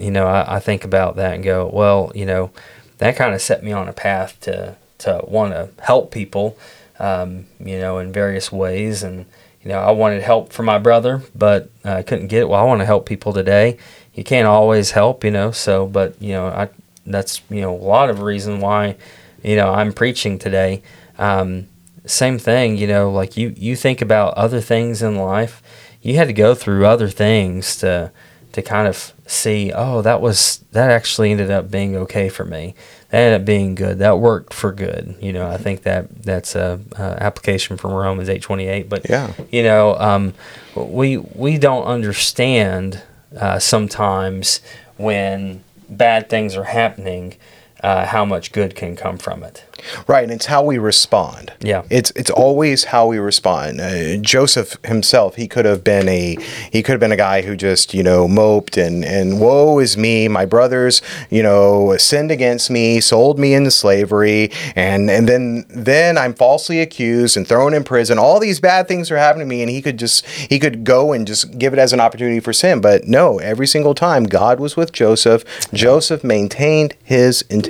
[0.00, 2.50] you know, I, I, think about that and go, well, you know,
[2.98, 6.58] that kind of set me on a path to, to want to help people
[6.98, 9.02] um, you know, in various ways.
[9.02, 9.26] And,
[9.62, 12.48] you know, I wanted help for my brother, but I couldn't get it.
[12.48, 13.78] Well, I want to help people today.
[14.14, 16.68] You can't always help, you know, so, but, you know, I,
[17.06, 18.96] that's, you know, a lot of reason why,
[19.42, 20.82] you know, I'm preaching today.
[21.18, 21.68] Um,
[22.04, 25.62] same thing, you know, like you, you think about other things in life,
[26.02, 28.10] you had to go through other things to,
[28.52, 32.74] to kind of see, oh, that was, that actually ended up being okay for me
[33.10, 33.98] that ended up being good.
[33.98, 35.16] That worked for good.
[35.20, 38.88] You know, I think that that's a, a application from Romans eight twenty eight.
[38.88, 40.34] But yeah, you know, um,
[40.76, 43.02] we we don't understand
[43.38, 44.60] uh, sometimes
[44.96, 47.36] when bad things are happening
[47.82, 49.64] uh, how much good can come from it.
[50.08, 51.52] Right, and it's how we respond.
[51.60, 53.80] Yeah, it's it's always how we respond.
[53.80, 56.36] Uh, Joseph himself, he could have been a
[56.72, 59.96] he could have been a guy who just you know moped and and woe is
[59.96, 65.64] me, my brothers you know sinned against me, sold me into slavery, and and then
[65.68, 68.18] then I'm falsely accused and thrown in prison.
[68.18, 71.12] All these bad things are happening to me, and he could just he could go
[71.12, 72.80] and just give it as an opportunity for sin.
[72.80, 75.44] But no, every single time God was with Joseph.
[75.72, 77.67] Joseph maintained his integrity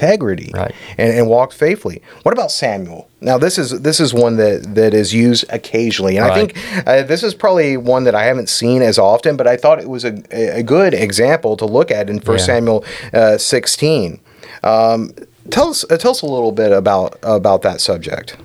[0.55, 0.75] right.
[0.97, 2.03] and, and walked faithfully.
[2.23, 3.09] What about Samuel?
[3.21, 6.33] Now this is this is one that that is used occasionally, and right.
[6.33, 9.37] I think uh, this is probably one that I haven't seen as often.
[9.37, 12.55] But I thought it was a, a good example to look at in First yeah.
[12.55, 14.21] Samuel uh, 16.
[14.63, 15.13] Um,
[15.51, 18.37] tell us uh, tell us a little bit about about that subject.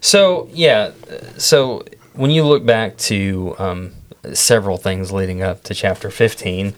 [0.00, 0.92] So yeah,
[1.36, 3.92] so when you look back to um,
[4.32, 6.74] several things leading up to chapter 15,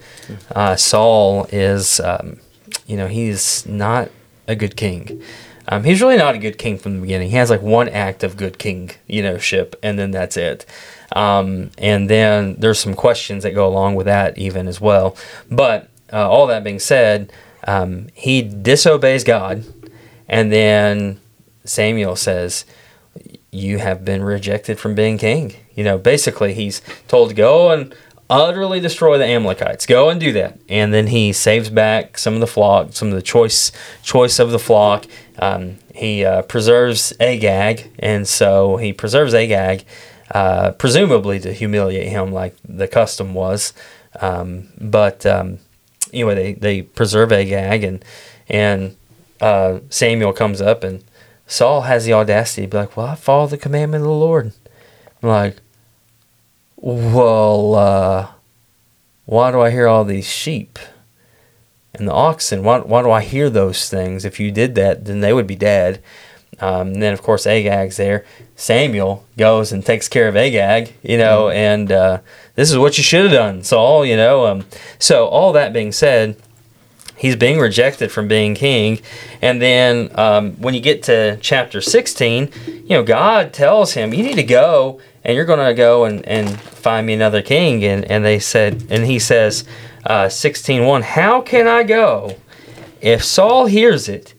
[0.55, 2.39] uh, Saul is, um,
[2.87, 4.09] you know, he's not
[4.47, 5.21] a good king.
[5.67, 7.29] Um, he's really not a good king from the beginning.
[7.29, 10.65] He has like one act of good king, you know, ship, and then that's it.
[11.15, 15.15] Um, and then there's some questions that go along with that even as well.
[15.49, 17.31] But uh, all that being said,
[17.67, 19.65] um, he disobeys God,
[20.27, 21.19] and then
[21.63, 22.65] Samuel says,
[23.51, 27.95] "You have been rejected from being king." You know, basically he's told to go and
[28.29, 29.85] utterly destroy the Amalekites.
[29.85, 30.59] Go and do that.
[30.67, 34.51] And then he saves back some of the flock, some of the choice choice of
[34.51, 35.05] the flock.
[35.39, 39.85] Um, he uh, preserves Agag, and so he preserves Agag,
[40.31, 43.73] uh, presumably to humiliate him, like the custom was.
[44.19, 45.59] Um, but um,
[46.11, 48.03] anyway, they, they preserve Agag, and
[48.49, 48.97] and
[49.39, 51.03] uh, Samuel comes up, and
[51.47, 54.51] Saul has the audacity to be like, "Well, I follow the commandment of the Lord."
[55.23, 55.57] I'm like,
[56.77, 58.27] well, uh,
[59.25, 60.77] why do I hear all these sheep
[61.93, 62.63] and the oxen?
[62.63, 64.25] Why, why do I hear those things?
[64.25, 66.01] If you did that, then they would be dead.
[66.59, 68.25] Um, and then, of course, Agag's there.
[68.55, 71.57] Samuel goes and takes care of Agag, you know, mm-hmm.
[71.57, 72.19] and uh,
[72.55, 74.45] this is what you should have done, Saul, you know.
[74.45, 74.65] Um,
[74.97, 76.37] so, all that being said,
[77.17, 79.01] he's being rejected from being king.
[79.41, 84.23] And then um, when you get to chapter 16, you know, God tells him, you
[84.23, 87.83] need to go and you're going to go and, and find me another king.
[87.83, 89.63] And, and they said, and he says,
[90.05, 92.35] uh, 16.1, how can I go?
[93.01, 94.33] If Saul hears it,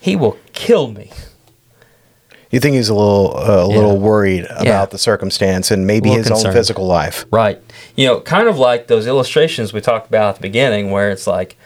[0.00, 1.10] he will kill me.
[2.50, 4.84] You think he's a little uh, a little worried about Yeah.
[4.86, 7.26] the circumstance and maybe his own physical life.
[7.32, 7.60] Right.
[7.96, 11.26] You know, kind of like those illustrations we talked about at the beginning, where it's
[11.26, 11.56] like,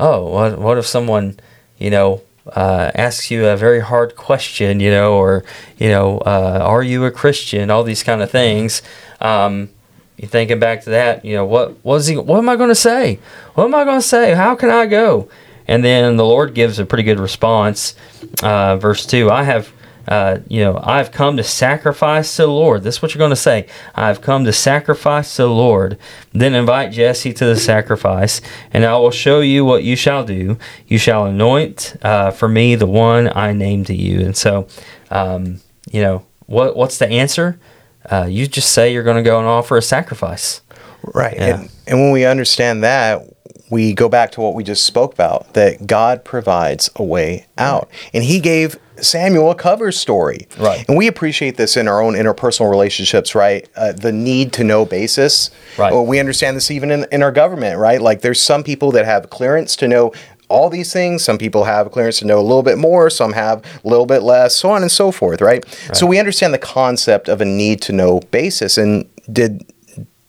[0.00, 1.38] oh, what, what if someone,
[1.78, 5.44] you know, uh, asks you a very hard question, you know, or,
[5.78, 7.70] you know, uh, are you a Christian?
[7.70, 8.82] All these kind of things.
[9.20, 9.70] Um,
[10.16, 12.16] you thinking back to that, you know, what was he?
[12.16, 13.18] What am I going to say?
[13.54, 14.34] What am I going to say?
[14.34, 15.28] How can I go?
[15.66, 17.94] And then the Lord gives a pretty good response.
[18.42, 19.72] Uh, verse two: I have,
[20.08, 22.82] uh, you know, I've come to sacrifice to the Lord.
[22.82, 23.66] This is what you're going to say.
[23.94, 25.98] I've come to sacrifice to the Lord.
[26.32, 28.40] Then invite Jesse to the sacrifice,
[28.72, 30.58] and I will show you what you shall do.
[30.86, 34.20] You shall anoint uh, for me the one I name to you.
[34.20, 34.66] And so,
[35.10, 35.60] um,
[35.90, 37.58] you know, what what's the answer?
[38.10, 40.60] Uh, you just say you're going to go and offer a sacrifice.
[41.14, 41.36] Right.
[41.36, 41.60] Yeah.
[41.60, 43.22] And, and when we understand that,
[43.72, 47.88] we go back to what we just spoke about that God provides a way out.
[48.12, 50.46] And he gave Samuel a cover story.
[50.58, 50.86] Right.
[50.88, 53.66] And we appreciate this in our own interpersonal relationships, right?
[53.74, 55.50] Uh, the need to know basis.
[55.78, 55.90] Right.
[55.90, 58.02] Well, we understand this even in, in our government, right?
[58.02, 60.12] Like there's some people that have clearance to know
[60.50, 61.24] all these things.
[61.24, 64.22] Some people have clearance to know a little bit more, some have a little bit
[64.22, 65.64] less, so on and so forth, right?
[65.64, 65.96] right?
[65.96, 68.76] So we understand the concept of a need to know basis.
[68.76, 69.64] And did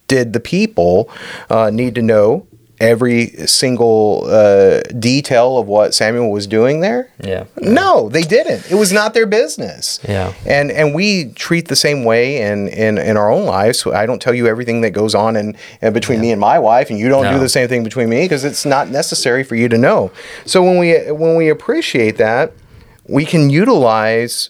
[0.08, 1.10] did the people
[1.50, 2.48] uh, need to know
[2.84, 7.10] every single uh, detail of what Samuel was doing there?
[7.24, 7.46] Yeah.
[7.62, 8.70] No, they didn't.
[8.70, 10.00] It was not their business.
[10.08, 10.34] Yeah.
[10.46, 13.86] And and we treat the same way in in, in our own lives.
[13.88, 16.90] I don't tell you everything that goes on in, in between me and my wife,
[16.90, 19.70] and you don't do the same thing between me because it's not necessary for you
[19.70, 20.12] to know.
[20.46, 22.52] So when we when we appreciate that,
[23.08, 24.50] we can utilize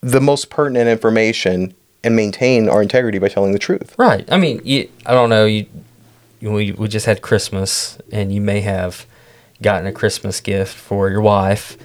[0.00, 3.94] the most pertinent information and maintain our integrity by telling the truth.
[3.98, 4.26] Right.
[4.32, 5.44] I mean, you, I don't know.
[5.44, 5.66] You-
[6.40, 9.06] we we just had Christmas, and you may have
[9.62, 11.76] gotten a Christmas gift for your wife,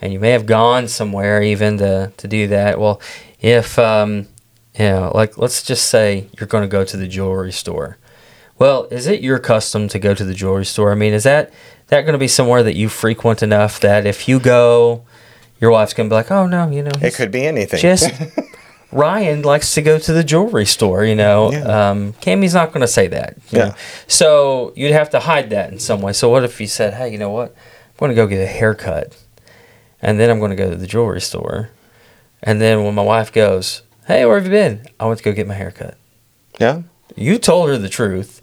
[0.00, 2.78] and you may have gone somewhere even to to do that.
[2.78, 3.00] Well,
[3.40, 4.26] if um,
[4.78, 7.98] you know, like let's just say you're going to go to the jewelry store.
[8.58, 10.92] Well, is it your custom to go to the jewelry store?
[10.92, 11.52] I mean, is that
[11.88, 15.04] that going to be somewhere that you frequent enough that if you go,
[15.60, 17.80] your wife's going to be like, "Oh no, you know, It could be anything.
[17.80, 18.10] just
[18.92, 21.50] Ryan likes to go to the jewelry store, you know.
[21.50, 21.90] Yeah.
[21.90, 23.36] Um, Cammy's not going to say that.
[23.50, 23.68] Yeah.
[23.68, 23.74] know.
[24.06, 26.12] So you'd have to hide that in some way.
[26.12, 27.50] So what if you said, hey, you know what?
[27.50, 29.16] I'm going to go get a haircut.
[30.00, 31.70] And then I'm going to go to the jewelry store.
[32.42, 34.86] And then when my wife goes, hey, where have you been?
[34.98, 35.96] I went to go get my haircut.
[36.58, 36.82] yeah.
[37.14, 38.40] You told her the truth.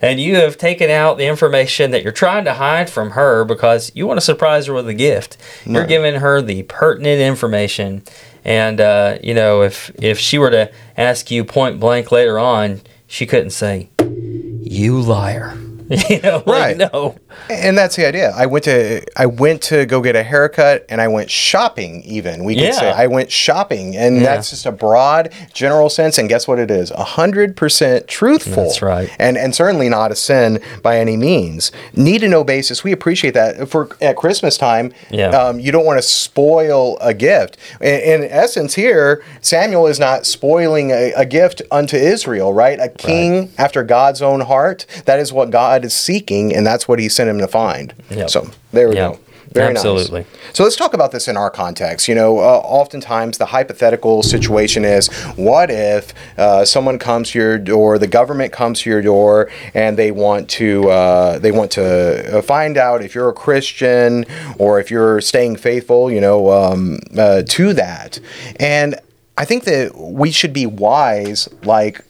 [0.00, 3.90] And you have taken out the information that you're trying to hide from her because
[3.94, 5.38] you want to surprise her with a gift.
[5.64, 8.02] You're giving her the pertinent information.
[8.46, 12.80] And uh, you know, if if she were to ask you point blank later on,
[13.08, 15.65] she couldn't say, "You liar."
[16.08, 16.76] you know, like, Right.
[16.76, 17.16] no.
[17.50, 18.32] And that's the idea.
[18.36, 22.44] I went to I went to go get a haircut and I went shopping even.
[22.44, 22.70] We could Yeah.
[22.72, 24.22] say I went shopping and Yeah.
[24.34, 26.90] that's just a broad general sense and guess what it is?
[26.92, 28.64] A hundred percent truthful.
[28.64, 29.10] That's right.
[29.18, 31.70] And and certainly not a sin by any means.
[31.94, 32.82] Need to know basis.
[32.82, 33.68] We appreciate that.
[33.68, 35.28] For at Christmas time, Yeah.
[35.28, 37.56] um, you don't want to spoil a gift.
[37.80, 42.78] In, in essence, here Samuel is not spoiling a, a gift unto Israel, right?
[42.80, 44.86] A king after God's own heart.
[45.04, 47.94] That is what God is seeking, and that's what He sent him to find.
[48.10, 48.30] Yep.
[48.30, 49.12] So there we Yep.
[49.12, 49.18] go.
[49.52, 49.84] Very nice.
[49.84, 50.26] Absolutely.
[50.52, 52.08] So let's talk about this in our context.
[52.08, 57.56] You know, uh, oftentimes the hypothetical situation is what if uh, someone comes to your
[57.56, 62.38] door, the government comes to your door, and they want to uh, they want to
[62.38, 64.26] uh, find out if you're a Christian
[64.58, 68.18] or if you're staying faithful, you know, um, uh, to that.
[68.58, 68.96] And
[69.38, 72.02] I think that we should be wise, like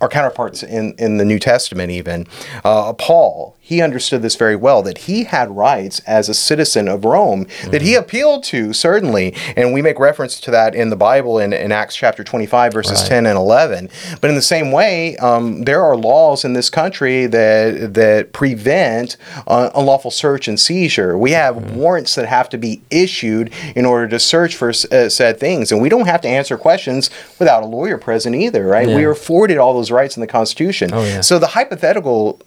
[0.00, 2.26] our counterparts in, in the New Testament, even.
[2.64, 7.04] Uh, Paul, he understood this very well that he had rights as a citizen of
[7.04, 9.34] Rome that he appealed to, certainly.
[9.58, 13.02] And we make reference to that in the Bible in, in Acts chapter 25, verses
[13.02, 13.08] Right.
[13.08, 13.90] 10 and 11.
[14.22, 19.18] But in the same way, um, there are laws in this country that, that prevent
[19.46, 21.18] uh, unlawful search and seizure.
[21.18, 25.38] We have warrants that have to be issued in order to search for uh, said
[25.38, 25.70] things.
[25.70, 28.86] And we don't have to answer questions without a lawyer present either, right?
[28.88, 30.88] We are afforded all those rights in the Constitution.
[30.94, 31.20] Oh, yeah.
[31.20, 32.40] So the hypothetical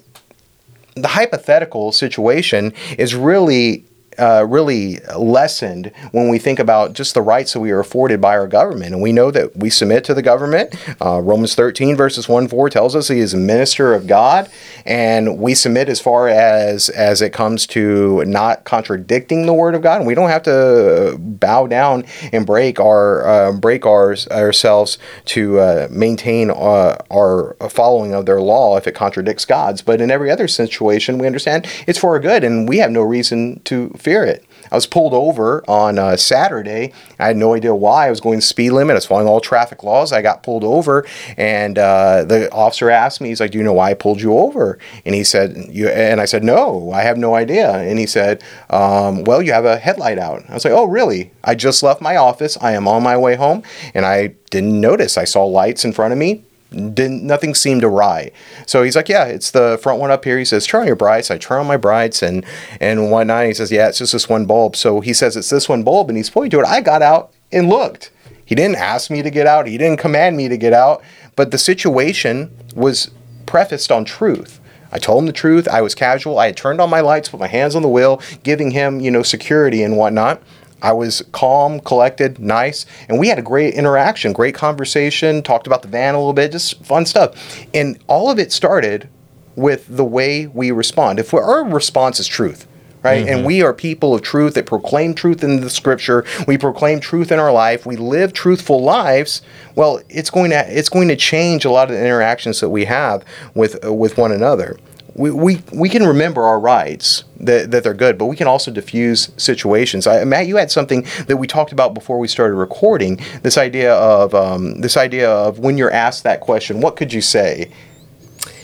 [1.02, 3.86] the hypothetical situation is really
[4.18, 8.38] uh, really lessened when we think about just the rights that we are afforded by
[8.38, 8.94] our government.
[8.94, 10.76] And we know that we submit to the government.
[11.02, 14.50] Uh, Romans 13, verses 1 4 tells us he is a minister of God.
[14.86, 19.82] And we submit as far as, as it comes to not contradicting the word of
[19.82, 19.98] God.
[19.98, 25.60] And we don't have to bow down and break our uh, break ours ourselves to
[25.60, 29.82] uh, maintain uh, our following of their law if it contradicts God's.
[29.82, 33.02] But in every other situation, we understand it's for our good, and we have no
[33.02, 34.44] reason to fear Spirit.
[34.70, 36.92] I was pulled over on uh, Saturday.
[37.18, 38.08] I had no idea why.
[38.08, 38.92] I was going speed limit.
[38.92, 40.12] I was following all traffic laws.
[40.12, 41.06] I got pulled over,
[41.38, 44.38] and uh, the officer asked me, "He's like, do you know why I pulled you
[44.38, 48.06] over?" And he said, "You." And I said, "No, I have no idea." And he
[48.06, 51.82] said, um, "Well, you have a headlight out." I was like, "Oh, really?" I just
[51.82, 52.58] left my office.
[52.60, 55.18] I am on my way home, and I didn't notice.
[55.18, 58.32] I saw lights in front of me didn't nothing seemed awry.
[58.66, 60.40] So he's like, yeah, it's the front one up here.
[60.40, 61.30] He says, turn on your brights.
[61.30, 62.46] I turn on my brights and
[62.80, 63.46] and whatnot.
[63.46, 64.76] He says, yeah, it's just this one bulb.
[64.76, 66.66] So he says it's this one bulb, and he's pointing to it.
[66.66, 68.12] I got out and looked.
[68.46, 69.68] He didn't ask me to get out.
[69.68, 71.04] He didn't command me to get out.
[71.36, 73.12] But the situation was
[73.46, 74.60] prefaced on truth.
[74.92, 75.68] I told him the truth.
[75.68, 76.38] I was casual.
[76.38, 79.10] I had turned on my lights, put my hands on the wheel, giving him, you
[79.10, 80.42] know, security and whatnot.
[80.82, 85.82] I was calm, collected, nice, and we had a great interaction, great conversation, talked about
[85.82, 87.66] the van a little bit, just fun stuff.
[87.74, 89.10] And all of it started
[89.56, 91.20] with the way we respond.
[91.20, 92.68] If our response is truth,
[93.04, 93.26] right?
[93.26, 93.34] Mm-hmm.
[93.34, 96.26] And we are people of truth that proclaim truth in the scripture.
[96.48, 97.86] We proclaim truth in our life.
[97.86, 99.42] We live truthful lives.
[99.76, 102.86] Well, it's going to it's going to change a lot of the interactions that we
[102.86, 104.78] have with uh, with one another
[105.14, 108.72] we, we, we can remember our rights that, that they're good, but we can also
[108.72, 110.08] diffuse situations.
[110.08, 113.20] I, Matt, you had something that we talked about before we started recording.
[113.44, 117.22] This idea of um, this idea of when you're asked that question, what could you
[117.22, 117.72] say?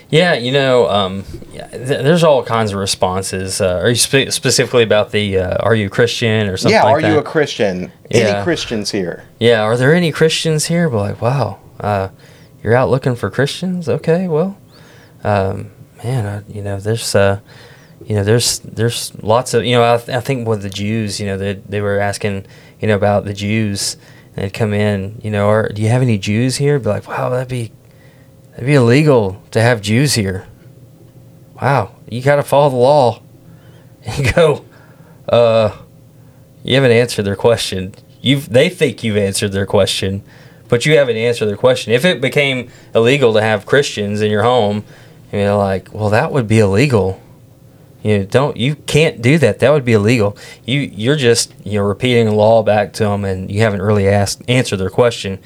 [0.09, 3.59] Yeah, you know, um, th- there's all kinds of responses.
[3.59, 6.73] Uh, are you spe- specifically about the uh, "Are you a Christian" or something?
[6.73, 7.11] Yeah, like are that?
[7.11, 7.91] you a Christian?
[8.09, 8.19] Yeah.
[8.19, 9.25] Any Christians here?
[9.37, 10.89] Yeah, are there any Christians here?
[10.89, 12.07] But like, wow, uh,
[12.63, 13.89] you're out looking for Christians?
[13.89, 14.57] Okay, well,
[15.25, 15.71] um,
[16.03, 17.39] man, I, you know, there's uh,
[18.05, 21.19] you know, there's there's lots of you know, I, th- I think with the Jews,
[21.19, 22.45] you know, they they were asking,
[22.79, 23.97] you know, about the Jews,
[24.35, 26.79] and they'd come in, you know, or do you have any Jews here?
[26.79, 27.71] Be like, wow, that'd be
[28.51, 30.47] that'd be illegal to have Jews here.
[31.61, 33.21] Wow, you got to follow the law.
[34.09, 34.63] And go,
[35.27, 35.77] uh,
[36.63, 37.93] you haven't answered their question.
[38.21, 40.23] You've they think you've answered their question,
[40.69, 41.91] but you haven't answered their question.
[41.91, 44.85] If it became illegal to have Christians in your home
[45.31, 47.21] and you're like, well, that would be illegal.
[48.03, 49.59] You know, don't you can't do that.
[49.59, 50.37] That would be illegal.
[50.65, 54.07] You you're just you know repeating a law back to them, and you haven't really
[54.07, 55.39] asked answered their question.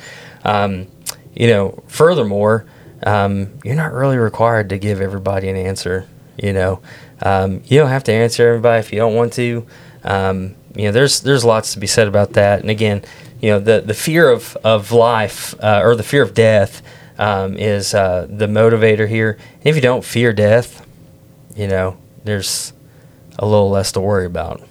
[0.43, 0.88] Um,
[1.34, 2.65] you know, furthermore,
[3.03, 6.07] um, you're not really required to give everybody an answer.
[6.38, 6.82] You know,
[7.21, 9.65] um, you don't have to answer everybody if you don't want to.
[10.03, 12.61] Um, you know, there's there's lots to be said about that.
[12.61, 13.03] And again,
[13.41, 16.82] you know, the the fear of of life uh, or the fear of death
[17.22, 19.38] um, is uh, the motivator here.
[19.59, 20.86] And if you don't fear death,
[21.55, 22.74] you know, there's
[23.38, 24.61] a little less to worry about.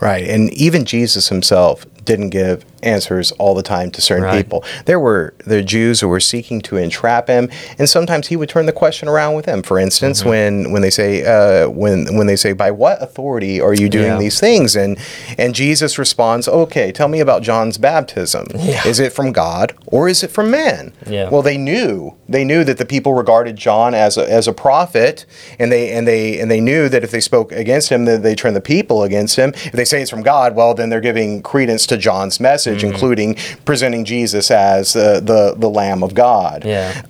[0.00, 0.28] Right.
[0.28, 4.36] And even Jesus himself didn't give answers all the time to certain Right.
[4.44, 4.62] people.
[4.84, 8.66] There were the Jews who were seeking to entrap him, and sometimes he would turn
[8.66, 9.62] the question around with them.
[9.62, 10.28] For instance, Mm-hmm.
[10.28, 14.12] when when they say uh, when when they say, "By what authority are you doing
[14.12, 14.18] Yeah.
[14.18, 14.96] these things?" and
[15.38, 18.46] and Jesus responds, "Okay, tell me about John's baptism.
[18.54, 18.86] Yeah.
[18.86, 21.28] Is it from God or is it from man?" Yeah.
[21.30, 25.26] Well, they knew they knew that the people regarded John as a, as a prophet,
[25.58, 28.34] and they and they and they knew that if they spoke against him, that they
[28.34, 29.52] turn the people against him.
[29.64, 32.92] If they say it's from God, well, then they're giving credence to John's message, Mm-hmm.
[32.94, 36.64] including presenting Jesus as uh, the the Lamb of God.
[36.64, 37.02] Yeah.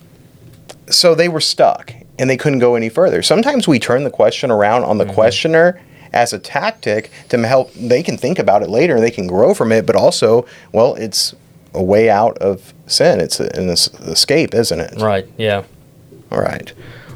[0.90, 3.22] So they were stuck, and they couldn't go any further.
[3.22, 5.14] Sometimes we turn the question around on the Mm-hmm.
[5.14, 5.80] questioner
[6.12, 7.72] as a tactic to help.
[7.74, 9.86] They can think about it later, and they can grow from it.
[9.86, 11.34] But also, well, it's
[11.72, 13.20] a way out of sin.
[13.20, 15.00] It's an escape, isn't it?
[15.00, 15.26] Right.
[15.38, 15.64] Yeah.
[16.30, 16.72] All right.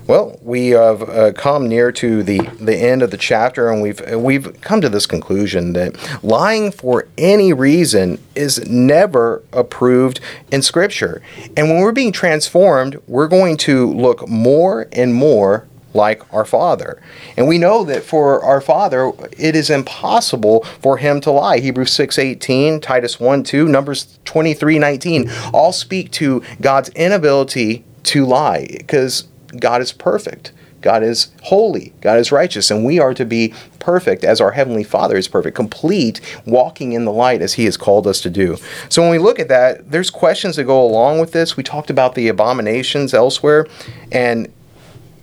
[0.09, 4.01] Well, we have uh, come near to the, the end of the chapter, and we've
[4.17, 11.21] we've come to this conclusion that lying for any reason is never approved in Scripture.
[11.59, 17.03] And when we're being transformed, we're going to look more and more like our Father.
[17.37, 21.59] And we know that for our Father, it is impossible for him to lie.
[21.59, 29.25] Hebrews 6:18, Titus 1, 2, Numbers 23:19 all speak to God's inability to lie because
[29.57, 30.53] God is perfect.
[30.81, 31.93] God is holy.
[32.01, 32.71] God is righteous.
[32.71, 37.05] And we are to be perfect as our Heavenly Father is perfect, complete, walking in
[37.05, 38.57] the light as He has called us to do.
[38.89, 41.57] So when we look at that, there's questions that go along with this.
[41.57, 43.67] We talked about the abominations elsewhere.
[44.13, 44.53] And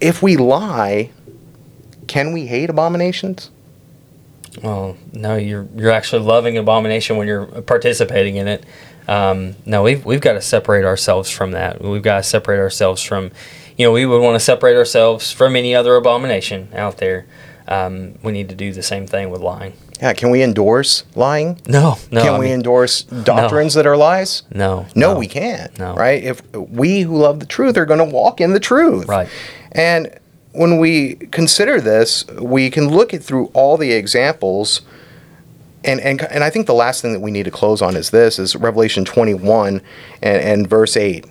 [0.01, 1.11] if we lie,
[2.07, 3.49] can we hate abominations?
[4.63, 8.65] Well, no, you're you're actually loving abomination when you're participating in it.
[9.07, 11.81] Um, no, we've we've got to separate ourselves from that.
[11.81, 13.31] We've got to separate ourselves from,
[13.77, 17.25] you know, we would want to separate ourselves from any other abomination out there.
[17.67, 19.73] Um, we need to do the same thing with lying.
[20.01, 21.61] Yeah, can we endorse lying?
[21.67, 22.21] No, no.
[22.21, 24.43] can I we mean, endorse doctrines that are lies?
[24.53, 25.77] no, No, we can't.
[25.79, 25.95] No.
[25.95, 26.23] Right?
[26.23, 29.07] If we who love the truth are going to walk in the truth.
[29.07, 29.29] Right.
[29.71, 30.19] And
[30.51, 34.81] when we consider this, we can look at through all the examples
[35.85, 38.09] and, and and I think the last thing that we need to close on is
[38.09, 39.81] this is Revelation 21
[40.21, 41.25] and, and verse 8.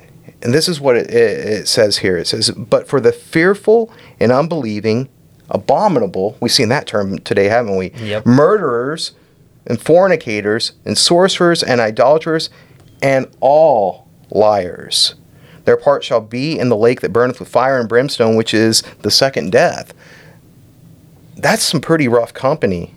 [0.45, 2.18] And this is what it, it, it says here.
[2.18, 3.90] It says, But for the fearful
[4.20, 5.09] and unbelieving,
[5.51, 7.90] abominable, we've seen that term today, haven't we?
[7.92, 8.26] Yep.
[8.26, 9.12] Murderers
[9.66, 12.51] and fornicators and sorcerers and idolaters
[13.03, 15.14] and all liars.
[15.64, 18.82] Their part shall be in the lake that burneth with fire and brimstone, which is
[19.01, 19.95] the second death.
[21.36, 22.95] That's some pretty rough company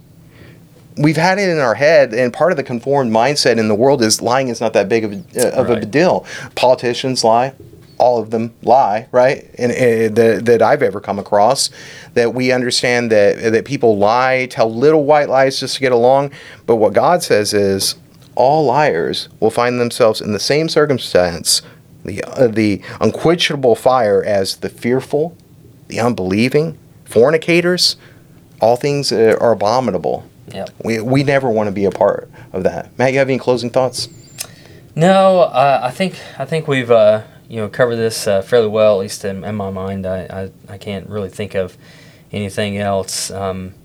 [0.98, 4.02] we've had it in our head, and part of the conformed mindset in the world
[4.02, 5.84] is lying is not that big of a, uh, of Right.
[5.84, 6.26] a deal.
[6.56, 7.54] Politicians lie,
[7.98, 9.50] all of them lie, right?
[9.58, 11.70] And, and that, that I've ever come across,
[12.14, 16.32] that we understand that that people lie, tell little white lies just to get along.
[16.66, 17.96] But what God says is,
[18.36, 21.64] all liars will find themselves in the same circumstance,
[22.06, 25.36] the uh, the unquenchable fire as the fearful,
[25.88, 27.96] the unbelieving, fornicators.
[28.60, 30.24] All things uh, are abominable.
[30.54, 30.70] Yep.
[30.84, 32.98] We, we never want to be a part of that.
[32.98, 34.08] Matt, you have any closing thoughts?
[34.96, 38.96] No, uh, I think I think we've uh, you know covered this uh, fairly well,
[38.96, 40.08] at least in, in my mind.
[40.08, 41.78] I, I, I can't really think of
[42.32, 43.30] anything else.
[43.30, 43.76] Um,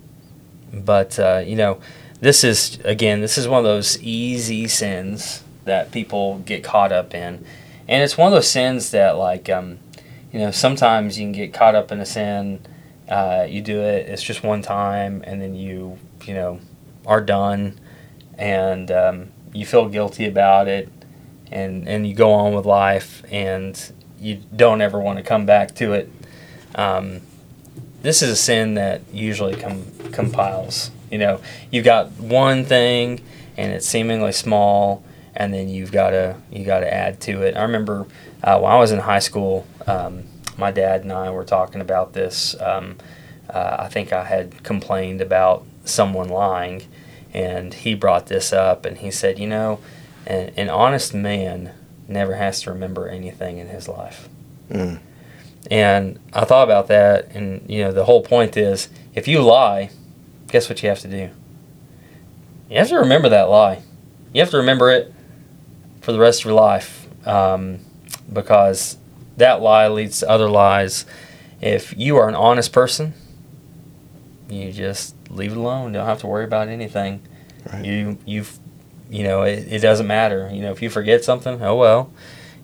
[0.73, 1.81] but uh, you know,
[2.21, 7.15] this is again, this is one of those easy sins that people get caught up
[7.15, 7.45] in,
[7.87, 9.79] and it's one of those sins that like um,
[10.33, 12.61] you know sometimes you can get caught up in a sin.
[13.09, 16.61] Uh, you do it, it's just one time, and then you you know
[17.07, 17.79] are done,
[18.39, 20.89] and um, you feel guilty about it
[21.53, 25.75] and and you go on with life and you don't ever want to come back
[25.75, 26.11] to it.
[26.75, 27.21] Um,
[28.03, 30.91] this is a sin that usually com- compiles.
[31.11, 33.21] You know, you've got one thing
[33.57, 35.05] and it's seemingly small,
[35.37, 37.57] and then you've got to you got to add to it.
[37.57, 38.07] I remember
[38.43, 40.25] uh, when I was in high school, um,
[40.57, 42.57] my dad and I were talking about this.
[42.61, 42.97] Um,
[43.51, 46.83] uh, I think I had complained about someone lying,
[47.33, 49.81] and he brought this up, and he said, you know
[50.27, 51.73] an, an honest man
[52.09, 54.29] never has to remember anything in his life.
[54.71, 55.01] Mm.
[55.71, 59.91] And I thought about that, and you know, the whole point is if you lie,
[60.49, 61.31] guess what you have to do?
[62.69, 63.83] You have to remember that lie.
[64.33, 65.13] You have to remember it
[66.01, 67.81] for the rest of your life um,
[68.33, 68.97] because
[69.37, 71.05] that lie leads to other lies.
[71.61, 73.15] If you are an honest person,
[74.49, 75.93] you just leave it alone.
[75.93, 77.23] Don't have to worry about anything.
[77.73, 77.85] Right.
[77.85, 78.59] You you've
[79.11, 80.51] you know it, it doesn't matter.
[80.53, 82.13] You know if you forget something, oh well.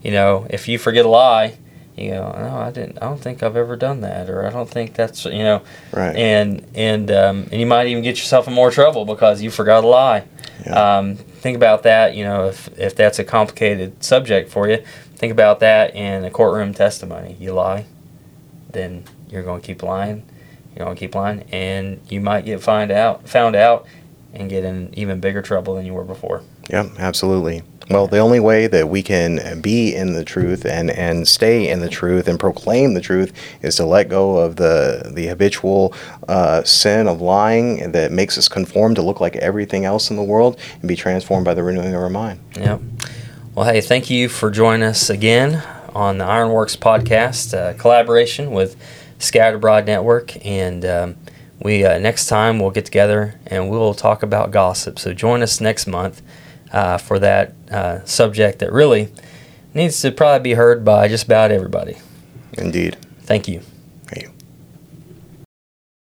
[0.02, 1.58] You know if you forget a lie,
[1.96, 2.98] you go, no, I didn't.
[2.98, 5.62] I don't think I've ever done that, or I don't think that's you know.
[5.92, 6.14] Right.
[6.14, 9.84] And and um, and you might even get yourself in more trouble because you forgot
[9.84, 10.24] a lie.
[10.64, 10.98] Yeah.
[10.98, 12.14] Um, think about that.
[12.14, 14.78] You know, if if that's a complicated subject for you,
[15.16, 17.36] think about that in a courtroom testimony.
[17.40, 17.86] You lie,
[18.70, 20.24] then you're going to keep lying.
[20.78, 23.84] You're going to keep lying, and you might get find out found out
[24.32, 26.44] and get in even bigger trouble than you were before.
[26.70, 27.64] Yep, absolutely.
[27.90, 31.80] Well, the only way that we can be in the truth and, and stay in
[31.80, 35.94] the truth and proclaim the truth is to let go of the the habitual
[36.28, 40.22] uh, sin of lying that makes us conform to look like everything else in the
[40.22, 42.38] world and be transformed by the renewing of our mind.
[42.54, 42.80] Yep.
[43.56, 45.60] Well, hey, thank you for joining us again
[45.92, 48.76] on the Ironworks podcast, uh, collaboration with
[49.18, 51.16] Scattered Abroad Network, and um,
[51.60, 54.98] we uh, next time we'll get together and we'll talk about gossip.
[54.98, 56.22] So join us next month
[56.72, 59.08] uh, for that uh, subject that really
[59.74, 61.96] needs to probably be heard by just about everybody.
[62.56, 62.96] Indeed.
[63.22, 63.62] Thank you.